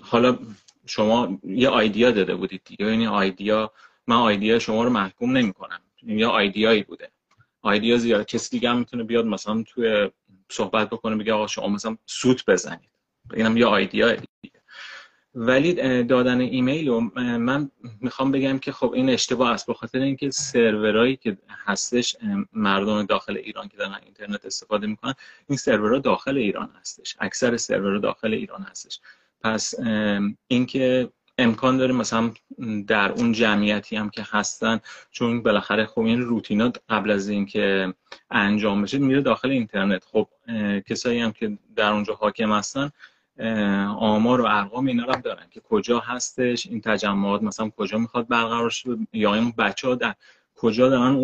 حالا 0.01 0.37
شما 0.87 1.39
یه 1.43 1.69
آیدیا 1.69 2.11
داده 2.11 2.35
بودید 2.35 2.61
دیگه. 2.65 2.85
یعنی 2.85 3.07
آیدیا 3.07 3.71
من 4.07 4.15
آیدیا 4.15 4.59
شما 4.59 4.83
رو 4.83 4.89
محکوم 4.89 5.37
نمی 5.37 5.53
کنم 5.53 5.81
یا 6.03 6.29
آیدیایی 6.29 6.83
بوده. 6.83 7.11
آیدیا 7.61 7.97
زیاد 7.97 8.25
کسی 8.25 8.49
دیگه 8.49 8.69
هم 8.69 8.77
می‌تونه 8.77 9.03
بیاد 9.03 9.25
مثلا 9.25 9.63
توی 9.67 10.09
صحبت 10.49 10.89
بکنه 10.89 11.15
بگه 11.15 11.33
آقا 11.33 11.47
شما 11.47 11.67
مثلا 11.67 11.97
سوت 12.05 12.45
بزنید. 12.45 12.89
اینم 13.33 13.57
یه 13.57 13.65
آیدیا 13.65 14.11
دیگه. 14.11 14.61
ولی 15.35 16.03
دادن 16.03 16.41
ایمیل 16.41 16.87
رو 16.87 16.99
من 17.37 17.71
می‌خوام 18.01 18.31
بگم 18.31 18.59
که 18.59 18.71
خب 18.71 18.91
این 18.91 19.09
اشتباه 19.09 19.51
است. 19.51 19.67
به 19.67 19.73
خاطر 19.73 19.99
اینکه 19.99 20.29
سرورایی 20.29 21.15
که 21.15 21.37
هستش 21.65 22.15
مردم 22.53 23.03
داخل 23.03 23.37
ایران 23.37 23.67
که 23.67 23.77
دارن 23.77 23.99
اینترنت 24.05 24.45
استفاده 24.45 24.87
می‌کنن 24.87 25.13
این 25.49 25.57
سرورها 25.57 25.99
داخل 25.99 26.37
ایران 26.37 26.69
هستش. 26.81 27.15
اکثر 27.19 27.57
سرورها 27.57 27.99
داخل 27.99 28.33
ایران 28.33 28.61
هستش. 28.61 28.99
پس 29.41 29.73
اینکه 30.47 31.09
امکان 31.37 31.77
داره 31.77 31.93
مثلا 31.93 32.31
در 32.87 33.11
اون 33.11 33.31
جمعیتی 33.31 33.95
هم 33.95 34.09
که 34.09 34.25
هستن 34.29 34.79
چون 35.11 35.43
بالاخره 35.43 35.85
خب 35.85 36.01
این 36.01 36.21
روتینا 36.21 36.71
قبل 36.89 37.11
از 37.11 37.29
اینکه 37.29 37.93
انجام 38.31 38.81
بشه 38.81 38.97
میره 38.97 39.21
داخل 39.21 39.49
اینترنت. 39.49 40.05
خب 40.05 40.27
کسایی 40.87 41.19
هم 41.19 41.31
که 41.31 41.57
در 41.75 41.91
اونجا 41.91 42.13
حاکم 42.13 42.51
هستن 42.51 42.91
آمار 43.99 44.41
و 44.41 44.45
ارقام 44.45 44.85
اینا 44.85 45.05
رو 45.05 45.13
هم 45.13 45.21
دارن 45.21 45.47
که 45.51 45.59
کجا 45.59 45.99
هستش 45.99 46.67
این 46.67 46.81
تجمعات 46.81 47.43
مثلا 47.43 47.69
کجا 47.69 47.97
می‌خواد 47.97 48.27
برقرار 48.27 48.69
شه 48.69 48.97
یا 49.13 49.33
این 49.33 49.53
بچه 49.57 49.87
ها 49.87 49.95
در 49.95 50.15
کجا 50.55 50.89
دارن 50.89 51.15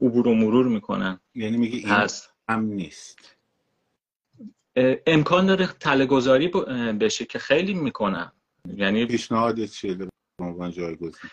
عبور 0.00 0.28
و 0.28 0.34
مرور 0.34 0.66
می‌کنن. 0.66 1.20
یعنی 1.34 1.56
میگی 1.56 1.76
این 1.76 1.88
هست. 1.88 2.32
هم 2.48 2.64
نیست. 2.64 3.36
امکان 5.06 5.46
داره 5.46 5.66
تله 5.66 6.06
گذاری 6.06 6.48
بشه 7.00 7.24
که 7.24 7.38
خیلی 7.38 7.74
می‌کنن 7.74 8.32
یعنی 8.76 9.06
پیشنهاد 9.06 9.64
چیه 9.64 9.94
به 9.94 10.08
عنوان 10.40 10.70
جایگزین؟ 10.70 11.30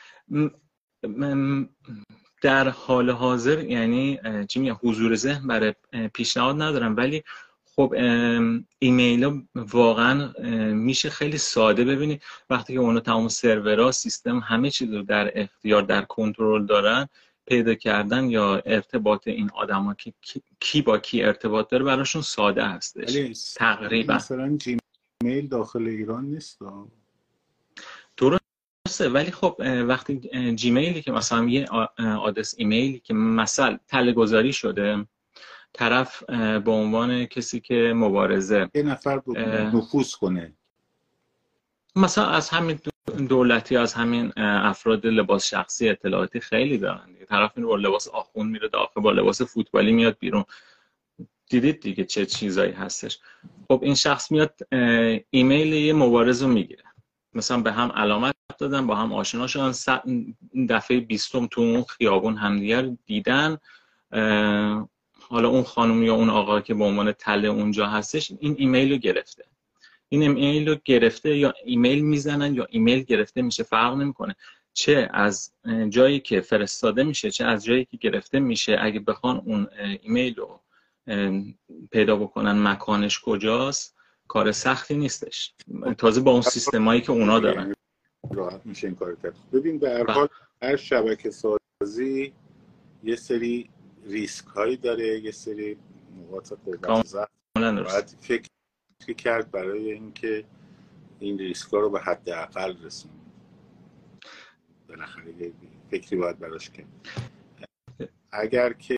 در 2.42 2.70
حال 2.70 3.10
حاضر 3.10 3.64
یعنی 3.64 4.20
چی 4.48 4.60
میگم 4.60 4.78
حضور 4.84 5.16
ذهن 5.16 5.48
برای 5.48 5.74
پیشنهاد 6.14 6.62
ندارم. 6.62 6.98
ولی 6.98 7.24
خب 7.76 7.94
ایمیل 8.80 9.42
واقعا 9.56 10.34
میشه 10.74 11.10
خیلی 11.10 11.38
ساده 11.38 11.86
ببینید 11.86 12.22
وقتی 12.50 12.74
که 12.74 12.80
اونا 12.80 13.00
تمام 13.00 13.28
سرورها 13.28 13.92
سیستم 13.92 14.40
همه 14.40 14.70
چیز 14.70 14.94
رو 14.94 15.04
در 15.04 15.42
اختیار 15.42 15.82
در 15.82 16.02
کنترل 16.02 16.66
دارن 16.66 17.08
پیدا 17.50 17.74
کردن 17.74 18.30
یا 18.30 18.62
ارتباط 18.66 19.28
این 19.28 19.50
آدما 19.54 19.94
که 19.94 20.14
کی 20.60 20.82
با 20.82 20.98
کی 20.98 21.24
ارتباط 21.24 21.70
داره 21.70 21.84
براشون 21.84 22.22
ساده 22.22 22.66
هستش. 22.66 23.54
تقریبا. 23.56 24.14
مثلا 24.14 24.58
جیمیل 24.58 25.48
داخل 25.48 25.88
ایران 25.88 26.26
نیست 26.26 26.60
درسته 28.18 29.10
ولی 29.10 29.32
خب 29.32 29.56
وقتی 29.88 30.20
جیمیلی 30.56 31.02
که 31.02 31.12
مثلا 31.12 31.44
یه 31.44 31.66
آدرس 31.98 32.56
ایمیلی 32.58 33.00
که 33.00 33.14
مثلا 33.14 33.80
تله 33.88 34.14
گذاری 34.14 34.54
شده 34.54 35.06
طرف 35.74 36.24
به 36.66 36.72
عنوان 36.72 37.26
کسی 37.26 37.60
که 37.60 37.94
مبارزه 37.96 38.70
یه 38.74 38.84
نفر 38.84 39.22
نفوذ 39.74 40.12
کنه. 40.12 40.54
مثلا 41.96 42.26
از 42.26 42.50
همین 42.50 42.80
دولتی 43.10 43.78
از 43.78 43.94
همین 43.94 44.34
افراد 44.38 45.08
لباس 45.08 45.46
شخصی 45.46 45.90
اطلاعاتی 45.90 46.40
خیلی 46.40 46.78
دارن 46.78 47.06
دیگه. 47.14 47.26
طرف 47.26 47.52
این 47.56 47.66
با 47.66 47.76
لباس 47.76 48.08
آخون 48.08 48.48
میره 48.48 48.68
داخل 48.68 49.02
با 49.02 49.12
لباس 49.12 49.42
فوتبالی 49.42 49.92
میاد 49.92 50.18
بیرون. 50.20 50.46
دیدید 51.50 51.80
دیگه 51.80 52.06
چه 52.06 52.26
چیزایی 52.26 52.72
هستش. 52.72 53.20
خب 53.68 53.80
این 53.84 53.96
شخص 53.96 54.32
میاد 54.32 54.60
ایمیل 55.30 55.74
یه 55.74 55.94
مبارز 55.94 56.42
رو 56.42 56.48
می‌گیره. 56.48 56.84
مثلا 57.34 57.62
به 57.62 57.72
هم 57.72 57.92
علامت 57.92 58.36
دادن 58.60 58.88
با 58.88 58.96
هم 58.96 59.14
آشنا 59.14 59.48
شدن. 59.48 59.74
دفعه 60.70 61.00
بیستم 61.00 61.48
تو 61.48 61.62
اون 61.62 61.84
خیابون 61.84 62.38
همدیگر 62.38 62.90
دیدن. 63.06 63.58
حالا 65.30 65.50
اون 65.50 65.64
خانم 65.64 66.04
یا 66.04 66.14
اون 66.14 66.30
آقا 66.30 66.62
که 66.62 66.74
به 66.74 66.84
عنوان 66.84 67.12
تله 67.12 67.48
اونجا 67.48 67.88
هستش 67.88 68.32
این 68.40 68.56
ایمیل 68.60 68.92
رو 68.92 68.98
گرفته. 68.98 69.46
این 70.10 70.22
ایمیل 70.22 70.70
رو 70.70 70.76
گرفته 70.86 71.38
یا 71.38 71.54
ایمیل 71.66 72.02
می‌زنن 72.02 72.56
یا 72.56 72.68
ایمیل 72.70 73.04
گرفته 73.04 73.42
میشه 73.42 73.64
فرق 73.64 73.96
نمی‌کنه. 73.96 74.36
چه 74.74 75.10
از 75.14 75.54
جایی 75.90 76.20
که 76.20 76.42
فرستاده 76.42 77.04
میشه 77.04 77.32
چه 77.32 77.46
از 77.46 77.66
جایی 77.66 77.86
که 77.86 77.98
گرفته 77.98 78.40
میشه. 78.40 78.78
اگه 78.82 79.00
بخوان 79.00 79.38
اون 79.46 79.68
ایمیل 80.02 80.36
رو 80.36 80.62
پیدا 81.92 82.16
بکنن 82.16 82.68
مکانش 82.68 83.20
کجاست 83.20 83.96
کار 84.28 84.52
سختی 84.52 84.98
نیستش. 84.98 85.54
تازه 85.98 86.22
با 86.22 86.32
اون 86.32 86.42
سیستمایی 86.42 87.02
که 87.02 87.12
اونا 87.12 87.40
دارن. 87.40 87.74
راحت 88.32 88.66
میشه 88.66 88.88
این 88.88 88.96
کار 88.96 89.18
کرد. 89.24 89.36
ببین 89.54 89.80
به 89.80 89.90
هر 89.90 90.04
بله. 90.04 90.14
حال 90.14 90.28
هر 90.62 90.76
شبکه 90.76 91.32
سازی 91.32 92.34
یه 93.04 93.16
سری 93.16 93.70
ریسک 94.06 94.46
هایی 94.46 94.78
داره 94.78 95.20
یه 95.20 95.32
سری 95.32 95.78
نقاط 96.22 96.54
قوت 96.66 97.16
باید 97.56 98.16
فکر 98.22 98.49
کرد 99.14 99.52
برای 99.52 99.92
اینکه 99.92 100.46
این 101.20 101.38
ریسک 101.38 101.74
ها 101.74 101.80
رو 101.80 101.90
به 101.90 102.00
حد 102.00 102.30
اقل 102.30 102.84
رسون 102.84 103.12
بالاخره 104.90 105.52
فکری 105.92 106.16
باید 106.16 106.40
براش 106.40 106.70
کرد 106.70 106.88
اگر 108.32 108.74
که 108.74 108.98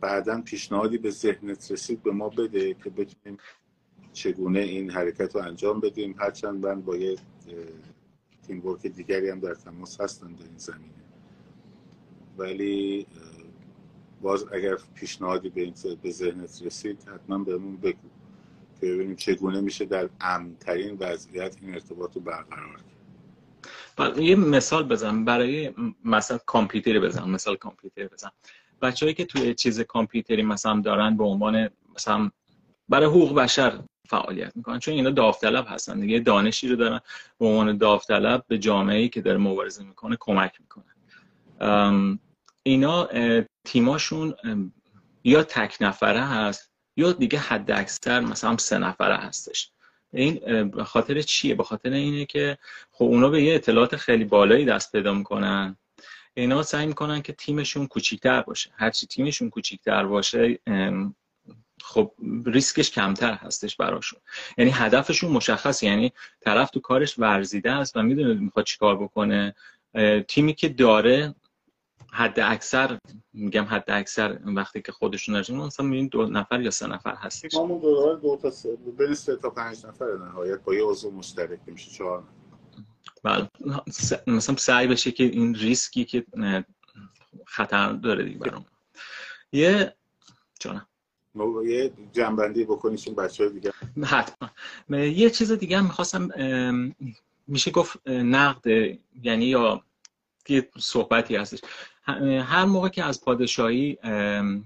بعدا 0.00 0.40
پیشنهادی 0.40 0.98
به 0.98 1.10
ذهنت 1.10 1.72
رسید 1.72 2.02
به 2.02 2.10
ما 2.10 2.28
بده 2.28 2.74
که 2.74 2.90
بتونیم 2.90 3.38
چگونه 4.12 4.60
این 4.60 4.90
حرکت 4.90 5.36
رو 5.36 5.42
انجام 5.42 5.80
بدیم. 5.80 6.14
هرچند 6.18 6.66
من 6.66 6.82
با 6.82 6.96
یه 6.96 7.16
تیم 8.46 8.76
دیگری 8.76 9.30
هم 9.30 9.40
در 9.40 9.54
تماس 9.54 10.00
هستم 10.00 10.32
در 10.32 10.44
این 10.44 10.58
زمینه. 10.58 10.92
ولی 12.38 13.06
باز 14.22 14.52
اگر 14.52 14.76
پیشنهادی 14.94 15.48
به, 15.48 15.72
به 16.02 16.10
ذهنت 16.10 16.62
رسید 16.64 17.08
حتما 17.14 17.38
بهمون 17.38 17.76
بگو 17.76 18.08
که 18.80 18.86
ببینیم 18.86 19.16
چگونه 19.16 19.60
میشه 19.60 19.84
در 19.84 20.08
امنترین 20.20 20.96
وضعیت 21.00 21.56
این 21.62 21.74
ارتباط 21.74 22.14
رو 22.14 22.20
برقرار 22.20 22.76
کرد. 22.76 24.18
یه 24.18 24.36
مثال 24.36 24.88
بزن 24.88 25.24
برای 25.24 25.74
مثلا 26.04 26.38
کامپیوتری 26.46 26.98
بزن 26.98 27.30
مثال 27.30 27.56
کامپیوتری 27.56 28.06
بزن. 28.06 28.30
بچههایی 28.82 29.14
که 29.14 29.24
توی 29.24 29.54
چیز 29.54 29.80
کامپیوتری 29.80 30.42
مثلا 30.42 30.80
دارن 30.80 31.16
به 31.16 31.24
عنوان 31.24 31.68
مثلا 31.94 32.30
برای 32.88 33.06
حقوق 33.06 33.34
بشر 33.34 33.80
فعالیت 34.08 34.56
می‌کنن 34.56 34.78
چون 34.78 34.94
اینا 34.94 35.10
داوطلب 35.10 35.66
هستن 35.68 36.00
دیگه 36.00 36.18
دانشی 36.18 36.68
رو 36.68 36.76
دارن 36.76 37.00
به 37.38 37.46
عنوان 37.46 37.78
داوطلب 37.78 38.44
به 38.48 38.58
جامعه 38.58 39.08
که 39.08 39.20
داره 39.20 39.38
مبارزه 39.38 39.84
می‌کنه 39.84 40.16
کمک 40.20 40.52
می‌کنه. 40.60 40.84
اینا 42.62 43.08
تیماشون 43.68 44.34
یا 45.24 45.42
تک 45.42 45.76
نفره 45.80 46.20
هست 46.20 46.70
یا 46.96 47.12
دیگه 47.12 47.38
حد 47.38 47.70
اکثر 47.70 48.20
مثلا 48.20 48.56
سه 48.56 48.78
نفره 48.78 49.16
هستش. 49.16 49.70
این 50.12 50.70
به 50.70 50.84
خاطر 50.84 51.22
چیه؟ 51.22 51.54
به 51.54 51.62
خاطر 51.62 51.92
اینه 51.92 52.26
که 52.26 52.58
خب 52.92 53.04
اونا 53.04 53.28
به 53.28 53.42
یه 53.42 53.54
اطلاعات 53.54 53.96
خیلی 53.96 54.24
بالایی 54.24 54.64
دست 54.64 54.92
پیدا 54.92 55.14
می‌کنن. 55.14 55.76
اینا 56.34 56.62
سعی 56.62 56.86
می‌کنن 56.86 57.22
که 57.22 57.32
تیمشون 57.32 57.86
کوچیکتر 57.86 58.42
باشه. 58.42 58.70
هرچی 58.76 59.06
تیمشون 59.06 59.50
کوچیکتر 59.50 60.06
باشه 60.06 60.58
خب 61.82 62.12
ریسکش 62.46 62.90
کمتر 62.90 63.32
هستش 63.32 63.76
براشون. 63.76 64.20
یعنی 64.58 64.70
هدفشون 64.70 65.30
مشخص 65.30 65.82
یعنی 65.82 66.12
طرف 66.40 66.70
تو 66.70 66.80
کارش 66.80 67.18
ورزیده 67.18 67.72
است 67.72 67.96
و 67.96 68.02
می‌دونه 68.02 68.34
می‌خواد 68.34 68.64
چیکار 68.64 68.96
بکنه. 68.96 69.54
تیمی 70.28 70.54
که 70.54 70.68
داره 70.68 71.34
حد 72.12 72.40
اکثر 72.40 72.98
میگم 73.32 73.64
حد 73.64 73.90
اکثر 73.90 74.38
وقتی 74.44 74.82
که 74.82 74.92
خودشون 74.92 75.34
نرسیم 75.34 75.56
مثلا 75.56 75.86
می‌بینید 75.86 76.10
دو 76.10 76.26
نفر 76.26 76.60
یا 76.60 76.70
سه 76.70 76.86
نفر 76.86 77.14
هستش 77.14 77.54
ما 77.54 77.66
دو, 77.82 78.16
دو 78.22 78.38
تا 78.42 78.50
سه 78.50 78.76
بین 78.98 79.14
سه 79.14 79.36
تا 79.36 79.50
پنج 79.50 79.86
نفر 79.86 80.16
نهایت 80.16 80.60
با 80.60 80.74
یه 80.74 80.84
عضو 80.84 81.10
مشترک 81.10 81.60
میشه 81.66 81.90
چهار 81.90 82.24
بله. 83.22 83.48
مثلا 84.26 84.56
سعی 84.56 84.86
بشه 84.86 85.10
که 85.10 85.24
این 85.24 85.54
ریسکی 85.54 86.04
که 86.04 86.26
خطر 87.46 87.92
داره 87.92 88.24
دیگه 88.24 88.38
برام. 88.38 88.64
یه 89.52 89.94
جانم 90.60 90.86
یه 91.64 91.92
جنبندی 92.12 92.64
بکنی 92.64 92.96
چون 92.96 93.14
بچه 93.14 93.44
های 93.44 93.52
دیگه. 93.52 93.72
حتما. 94.04 94.50
یه 94.98 95.30
چیز 95.30 95.52
دیگه 95.52 95.78
هم 95.78 95.84
می‌خواستم 95.84 96.28
میشه 97.46 97.70
گفت 97.70 98.08
نقد 98.08 98.66
یعنی 99.22 99.44
یا 99.44 99.84
یه 100.48 100.68
صحبتی 100.78 101.36
هستش. 101.36 101.60
هر 102.42 102.64
موقع 102.64 102.88
که 102.88 103.04
از 103.04 103.24
پادشاهی 103.24 103.98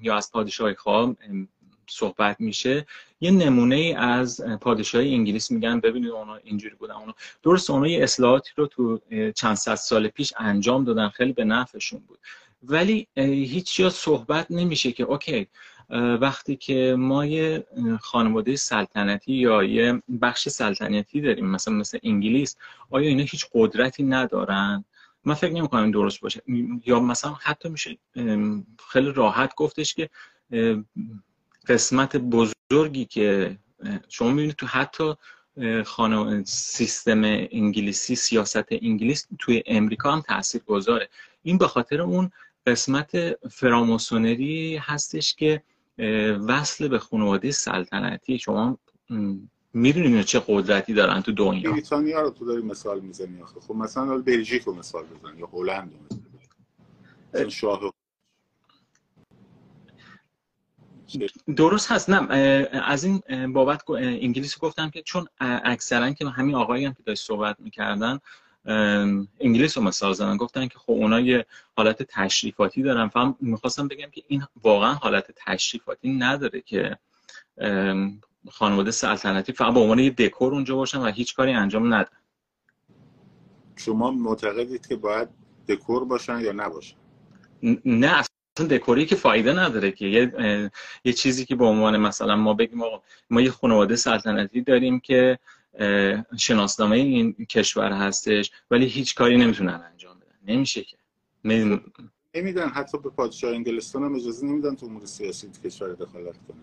یا 0.03 0.17
از 0.17 0.33
پادشاهی 0.33 0.75
خواه 0.75 1.15
صحبت 1.87 2.41
میشه 2.41 2.87
یه 3.21 3.31
نمونه 3.31 3.77
ای 3.77 3.93
از 3.93 4.41
پادشاهی 4.61 5.15
انگلیس 5.15 5.51
میگن. 5.51 5.81
ببینید 5.81 6.11
اونا 6.11 6.37
اینجوری 6.37 6.75
بودن. 6.75 6.95
اونا 6.95 7.15
درست 7.43 7.71
اونا 7.71 7.87
یه 7.87 8.03
اصلاحاتی 8.03 8.51
رو 8.57 8.67
تو 8.67 9.01
چند 9.35 9.57
صد 9.57 9.75
سال 9.75 10.09
پیش 10.09 10.33
انجام 10.39 10.85
دادن. 10.85 11.09
خیلی 11.09 11.33
به 11.33 11.45
نفعشون 11.45 12.01
بود. 12.09 12.19
ولی 12.63 13.07
هیچ 13.17 13.77
جا 13.77 13.91
صحبت 13.91 14.47
نمیشه 14.51 14.93
که 14.93 15.03
اوکی 15.03 15.47
وقتی 16.21 16.57
که 16.57 16.95
ما 16.99 17.27
یه 17.27 17.67
خانواده 18.01 18.57
سلطنتی 18.57 19.33
یا 19.33 19.63
یه 19.63 20.03
بخش 20.23 20.49
سلطنتی 20.49 21.21
داریم 21.21 21.47
مثلا 21.47 21.75
مثل 21.75 21.99
انگلیس 22.03 22.57
آیا 22.91 23.09
اینا 23.09 23.23
هیچ 23.23 23.47
قدرتی 23.55 24.03
ندارن؟ 24.03 24.85
من 25.25 25.35
فکر 25.35 25.53
نمی 25.53 25.69
کنم 25.69 25.91
درست 25.91 26.21
باشه. 26.21 26.43
یا 26.87 27.01
مثلا 27.01 27.33
حتی 27.41 27.69
میشه 27.69 27.99
خیلی 28.89 29.13
راحت 29.13 29.55
گفتش 29.55 29.95
که 29.95 30.11
قسمت 31.69 32.17
بزرگی 32.17 33.05
که 33.05 33.59
شما 34.09 34.31
می‌بینید 34.31 34.55
تو 34.55 34.67
حتی 34.67 35.15
خانه 35.85 36.45
سیستم 36.45 37.23
انگلیسی 37.25 38.15
سیاست 38.15 38.65
انگلیس 38.71 39.27
توی 39.39 39.63
امریکا 39.67 40.13
هم 40.13 40.21
تاثیر 40.21 40.63
گذاره 40.63 41.09
این 41.43 41.59
به 41.59 41.69
خاطر 41.69 42.01
اون 42.01 42.31
قسمت 42.67 43.11
فراماسونری 43.49 44.77
هستش 44.77 45.35
که 45.35 45.63
وصل 46.49 46.89
به 46.89 46.99
خانواده 46.99 47.51
سلطنتی. 47.51 48.39
شما 48.39 48.79
می‌دونین 49.75 50.23
چه 50.23 50.43
قدرتی 50.47 50.95
دارن 50.95 51.21
تو 51.21 51.33
دنیا. 51.33 51.73
بریتانیا 51.73 52.21
رو 52.21 52.31
تو 52.31 52.45
داری 52.45 52.63
مثال 52.63 53.01
می‌زنی 53.01 53.43
آخه. 53.43 53.61
خب 53.61 53.75
مثلا 53.75 54.19
بلژیک 54.19 54.63
رو 54.63 54.75
مثال 54.75 55.05
بزن 55.05 55.39
یا 55.39 55.47
هلند 55.47 55.93
رو 57.33 57.51
شاه 57.51 57.93
درست 61.57 61.93
هست. 61.93 62.11
نه 62.11 62.33
از 62.73 63.05
این 63.05 63.53
بابت 63.53 63.91
انگلیسی 63.91 64.57
گفتم 64.61 64.91
که 64.91 65.03
چون 65.03 65.27
اکثرا 65.41 66.13
که 66.13 66.29
همین 66.29 66.55
آقایی 66.55 66.85
هم 66.85 66.93
که 66.95 67.03
داشت 67.03 67.27
صحبت 67.27 67.57
می‌کردن 67.61 68.19
انگلیس 69.41 69.79
رو 69.79 69.85
مثال 69.85 70.13
زدن. 70.13 70.37
گفتن 70.37 70.67
که 70.67 70.79
خب 70.79 70.91
اونا 70.91 71.21
یه 71.21 71.47
حالت 71.77 72.03
تشریفاتی 72.03 72.83
دارن. 72.83 73.09
فهم 73.09 73.37
می‌خواستم 73.41 73.89
بگم 73.89 74.11
که 74.11 74.23
این 74.29 74.43
واقعا 74.63 74.95
حالت 74.95 75.31
تشریفاتی 75.37 76.13
نداره 76.13 76.61
که 76.61 76.99
خانواده 78.51 78.91
سلطنتی 78.91 79.53
فقط 79.53 79.75
به 79.75 79.81
عنوان 79.81 79.99
یه 79.99 80.11
دکور 80.11 80.53
اونجا 80.53 80.77
باشن 80.77 80.99
و 80.99 81.07
هیچ 81.07 81.35
کاری 81.35 81.53
انجام 81.53 81.95
ندن. 81.95 82.17
شما 83.77 84.11
معتقدید 84.11 84.87
که 84.87 84.97
باید 84.97 85.29
دکور 85.69 86.05
باشن 86.05 86.41
یا 86.41 86.53
نباشن؟ 86.53 86.97
نه 87.85 88.07
اصلا 88.07 88.67
دکوری 88.71 89.07
که 89.07 89.17
فایده 89.17 89.53
نداره 89.53 89.91
که. 89.93 90.07
یه, 90.07 90.71
یه 91.05 91.13
چیزی 91.13 91.45
که 91.45 91.57
به 91.57 91.65
عنوان 91.65 91.97
مثلا 91.97 92.37
ما 92.37 92.55
بگیم 92.55 92.79
ما 93.31 93.41
یه 93.41 93.51
خانواده 93.51 93.97
سلطنتی 93.97 94.61
داریم 94.61 95.01
که 95.01 95.39
شناسنامه 96.39 96.97
این 96.97 97.33
کشور 97.33 97.93
هستش 97.93 98.51
ولی 98.71 98.87
هیچ 98.87 99.15
کاری 99.15 99.37
نمی‌تونن 99.37 99.83
انجام 99.93 100.19
بدن. 100.19 100.55
نمیشه 100.55 100.83
که. 100.85 100.97
نمیدن 102.35 102.69
حتی 102.69 102.99
به 102.99 103.11
پادشاه 103.11 103.55
انگلستان 103.55 104.03
هم 104.03 104.15
اجازه 104.15 104.47
نمیدن 104.47 104.75
تو 104.75 104.87
امور 104.87 105.07
سیاسی 105.07 105.51
کشور 105.65 105.89
دخالت 105.93 106.37
کنه 106.49 106.57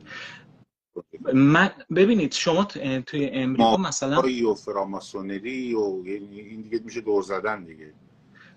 من 1.34 1.72
ببینید 1.96 2.34
شما 2.34 2.66
توی 3.06 3.30
امریکا 3.34 3.78
مثلا 3.78 4.22
و 4.52 4.56
فراماسونری 4.56 5.74
و 5.74 6.02
این 6.06 6.62
دیگه 6.62 6.80
میشه 6.80 7.02
دور 7.02 7.24
زدن 7.24 7.64
دیگه. 7.64 7.94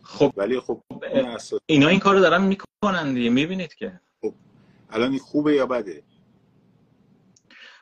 خب 0.03 0.33
ولی 0.37 0.61
خب 0.61 0.83
اینا 1.66 1.88
این 1.88 2.01
کارو 2.01 2.21
دارن 2.21 2.42
می‌کنن 2.42 3.14
دیگه 3.14 3.31
می‌بینید 3.31 3.75
که. 3.75 4.01
خب 4.21 4.35
الان 4.90 5.11
این 5.11 5.18
خوبه 5.18 5.55
یا 5.55 5.66
بده؟ 5.66 6.03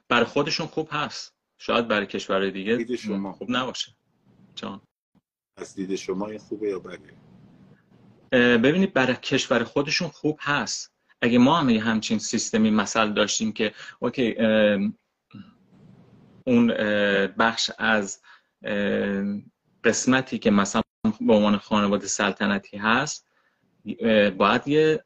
برای 0.08 0.24
خودشون 0.24 0.66
خوب 0.66 0.88
هست. 0.90 1.34
شاید 1.58 1.88
برای 1.88 2.06
کشور 2.06 2.50
دیگه 2.50 2.76
دید 2.76 2.96
شما. 2.96 3.32
خوب 3.32 3.50
نباشه. 3.50 3.92
جان. 4.54 4.80
از 5.56 5.74
دید 5.74 5.94
شما 5.94 6.26
این 6.26 6.38
خوبه 6.38 6.68
یا 6.68 6.78
بده؟ 6.78 7.14
ببینید 8.58 8.92
برای 8.92 9.16
کشور 9.16 9.64
خودشون 9.64 10.08
خوب 10.08 10.38
هست. 10.40 10.92
اگه 11.22 11.38
ما 11.38 11.56
هم 11.56 11.68
همچین 11.68 12.18
سیستمی 12.18 12.70
مثل 12.70 13.12
داشتیم 13.12 13.52
که 13.52 13.74
اوکی 13.98 14.37
اون 16.46 16.66
بخش 17.38 17.70
از 17.78 18.20
قسمتی 19.85 20.38
که 20.38 20.50
مثلا 20.50 20.83
به 21.20 21.33
عنوان 21.33 21.56
خانواده 21.56 22.06
سلطنتی 22.06 22.76
هست 22.76 23.26
باید 24.38 24.68
یه 24.68 25.04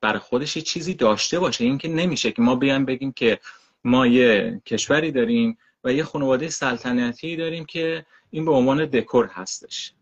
برای 0.00 0.18
خودش 0.18 0.56
یه 0.56 0.62
چیزی 0.62 0.94
داشته 0.94 1.38
باشه. 1.38 1.64
این 1.64 1.78
که 1.78 1.88
نمیشه 1.88 2.32
که 2.32 2.42
ما 2.42 2.56
بیایم 2.56 2.84
بگیم 2.84 3.12
که 3.12 3.40
ما 3.84 4.06
یه 4.06 4.62
کشوری 4.66 5.12
داریم 5.12 5.58
و 5.84 5.92
یه 5.92 6.04
خانواده 6.04 6.48
سلطنتی 6.48 7.36
داریم 7.36 7.64
که 7.64 8.06
این 8.30 8.44
به 8.44 8.52
عنوان 8.52 8.84
دکور 8.84 9.26
هستش. 9.26 9.92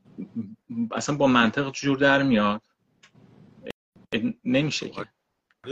اصلا 0.91 1.17
با 1.17 1.27
منطق 1.27 1.73
جور 1.73 1.99
در 1.99 2.23
میاد. 2.23 2.63
نمیشه 4.45 4.89
که. 4.89 5.07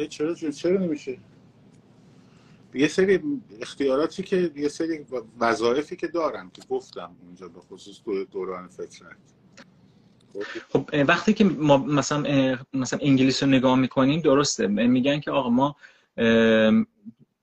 چرا 0.09 0.35
چرا 0.35 0.81
نمیشه 0.81 1.18
یه 2.74 2.88
سری 2.88 3.20
اختیاراتی 3.61 4.22
که 4.22 4.53
یه 4.57 4.68
سری 4.68 5.07
وظایفی 5.40 5.96
که 5.96 6.09
دارم 6.09 6.50
که 6.50 6.62
گفتم 6.70 7.16
اونجا 7.22 7.48
به 7.48 7.61
خصوص 7.61 8.00
دوران 8.31 8.68
فطرت. 8.68 9.16
خب 10.68 10.90
وقتی 11.09 11.35
که 11.35 11.44
ما 11.44 11.76
مثلا 11.76 12.59
مثلا 12.72 12.98
انگلیس 13.03 13.42
رو 13.42 13.48
نگاه 13.48 13.79
می‌کنیم 13.79 14.20
درسته. 14.20 14.66
میگن 14.66 15.20
که 15.20 15.31
آقا 15.31 15.48
ما 15.50 15.76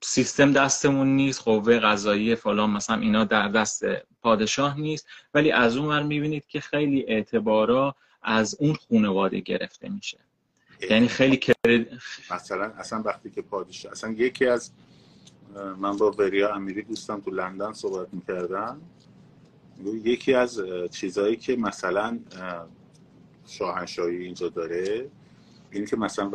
سیستم 0.00 0.52
دستمون 0.52 1.08
نیست 1.08 1.42
قوه 1.42 1.78
قضایی 1.78 2.34
فلان 2.34 2.70
مثلا 2.70 2.96
اینا 2.96 3.24
در 3.24 3.48
دست 3.48 3.84
پادشاه 4.22 4.80
نیست. 4.80 5.06
ولی 5.34 5.52
از 5.52 5.76
اون 5.76 5.88
ور 5.88 6.02
می‌بینید 6.02 6.46
که 6.46 6.60
خیلی 6.60 7.04
اعتبارا 7.08 7.94
از 8.22 8.56
اون 8.60 8.74
خانواده 8.74 9.40
گرفته 9.40 9.88
میشه. 9.88 10.18
یعنی 10.90 11.08
خیلی 11.08 11.36
کرد... 11.36 11.56
مثلا 12.30 12.64
اصلا 12.64 13.02
وقتی 13.02 13.30
که 13.30 13.42
پادشاه 13.42 13.92
اصلا 13.92 14.10
یکی 14.12 14.46
از 14.46 14.70
من 15.78 15.96
با 15.96 16.10
وریا 16.10 16.54
امیری 16.54 16.82
دوستم 16.82 17.20
تو 17.20 17.30
لندن 17.30 17.72
صحبت 17.72 18.14
می‌کردم 18.14 18.80
یکی 20.04 20.34
از 20.34 20.62
چیزهایی 20.90 21.36
که 21.36 21.56
مثلا 21.56 22.18
شاهنشاهی 23.46 24.16
اینجا 24.16 24.48
داره 24.48 25.10
این 25.70 25.86
که 25.86 25.96
مثلا 25.96 26.28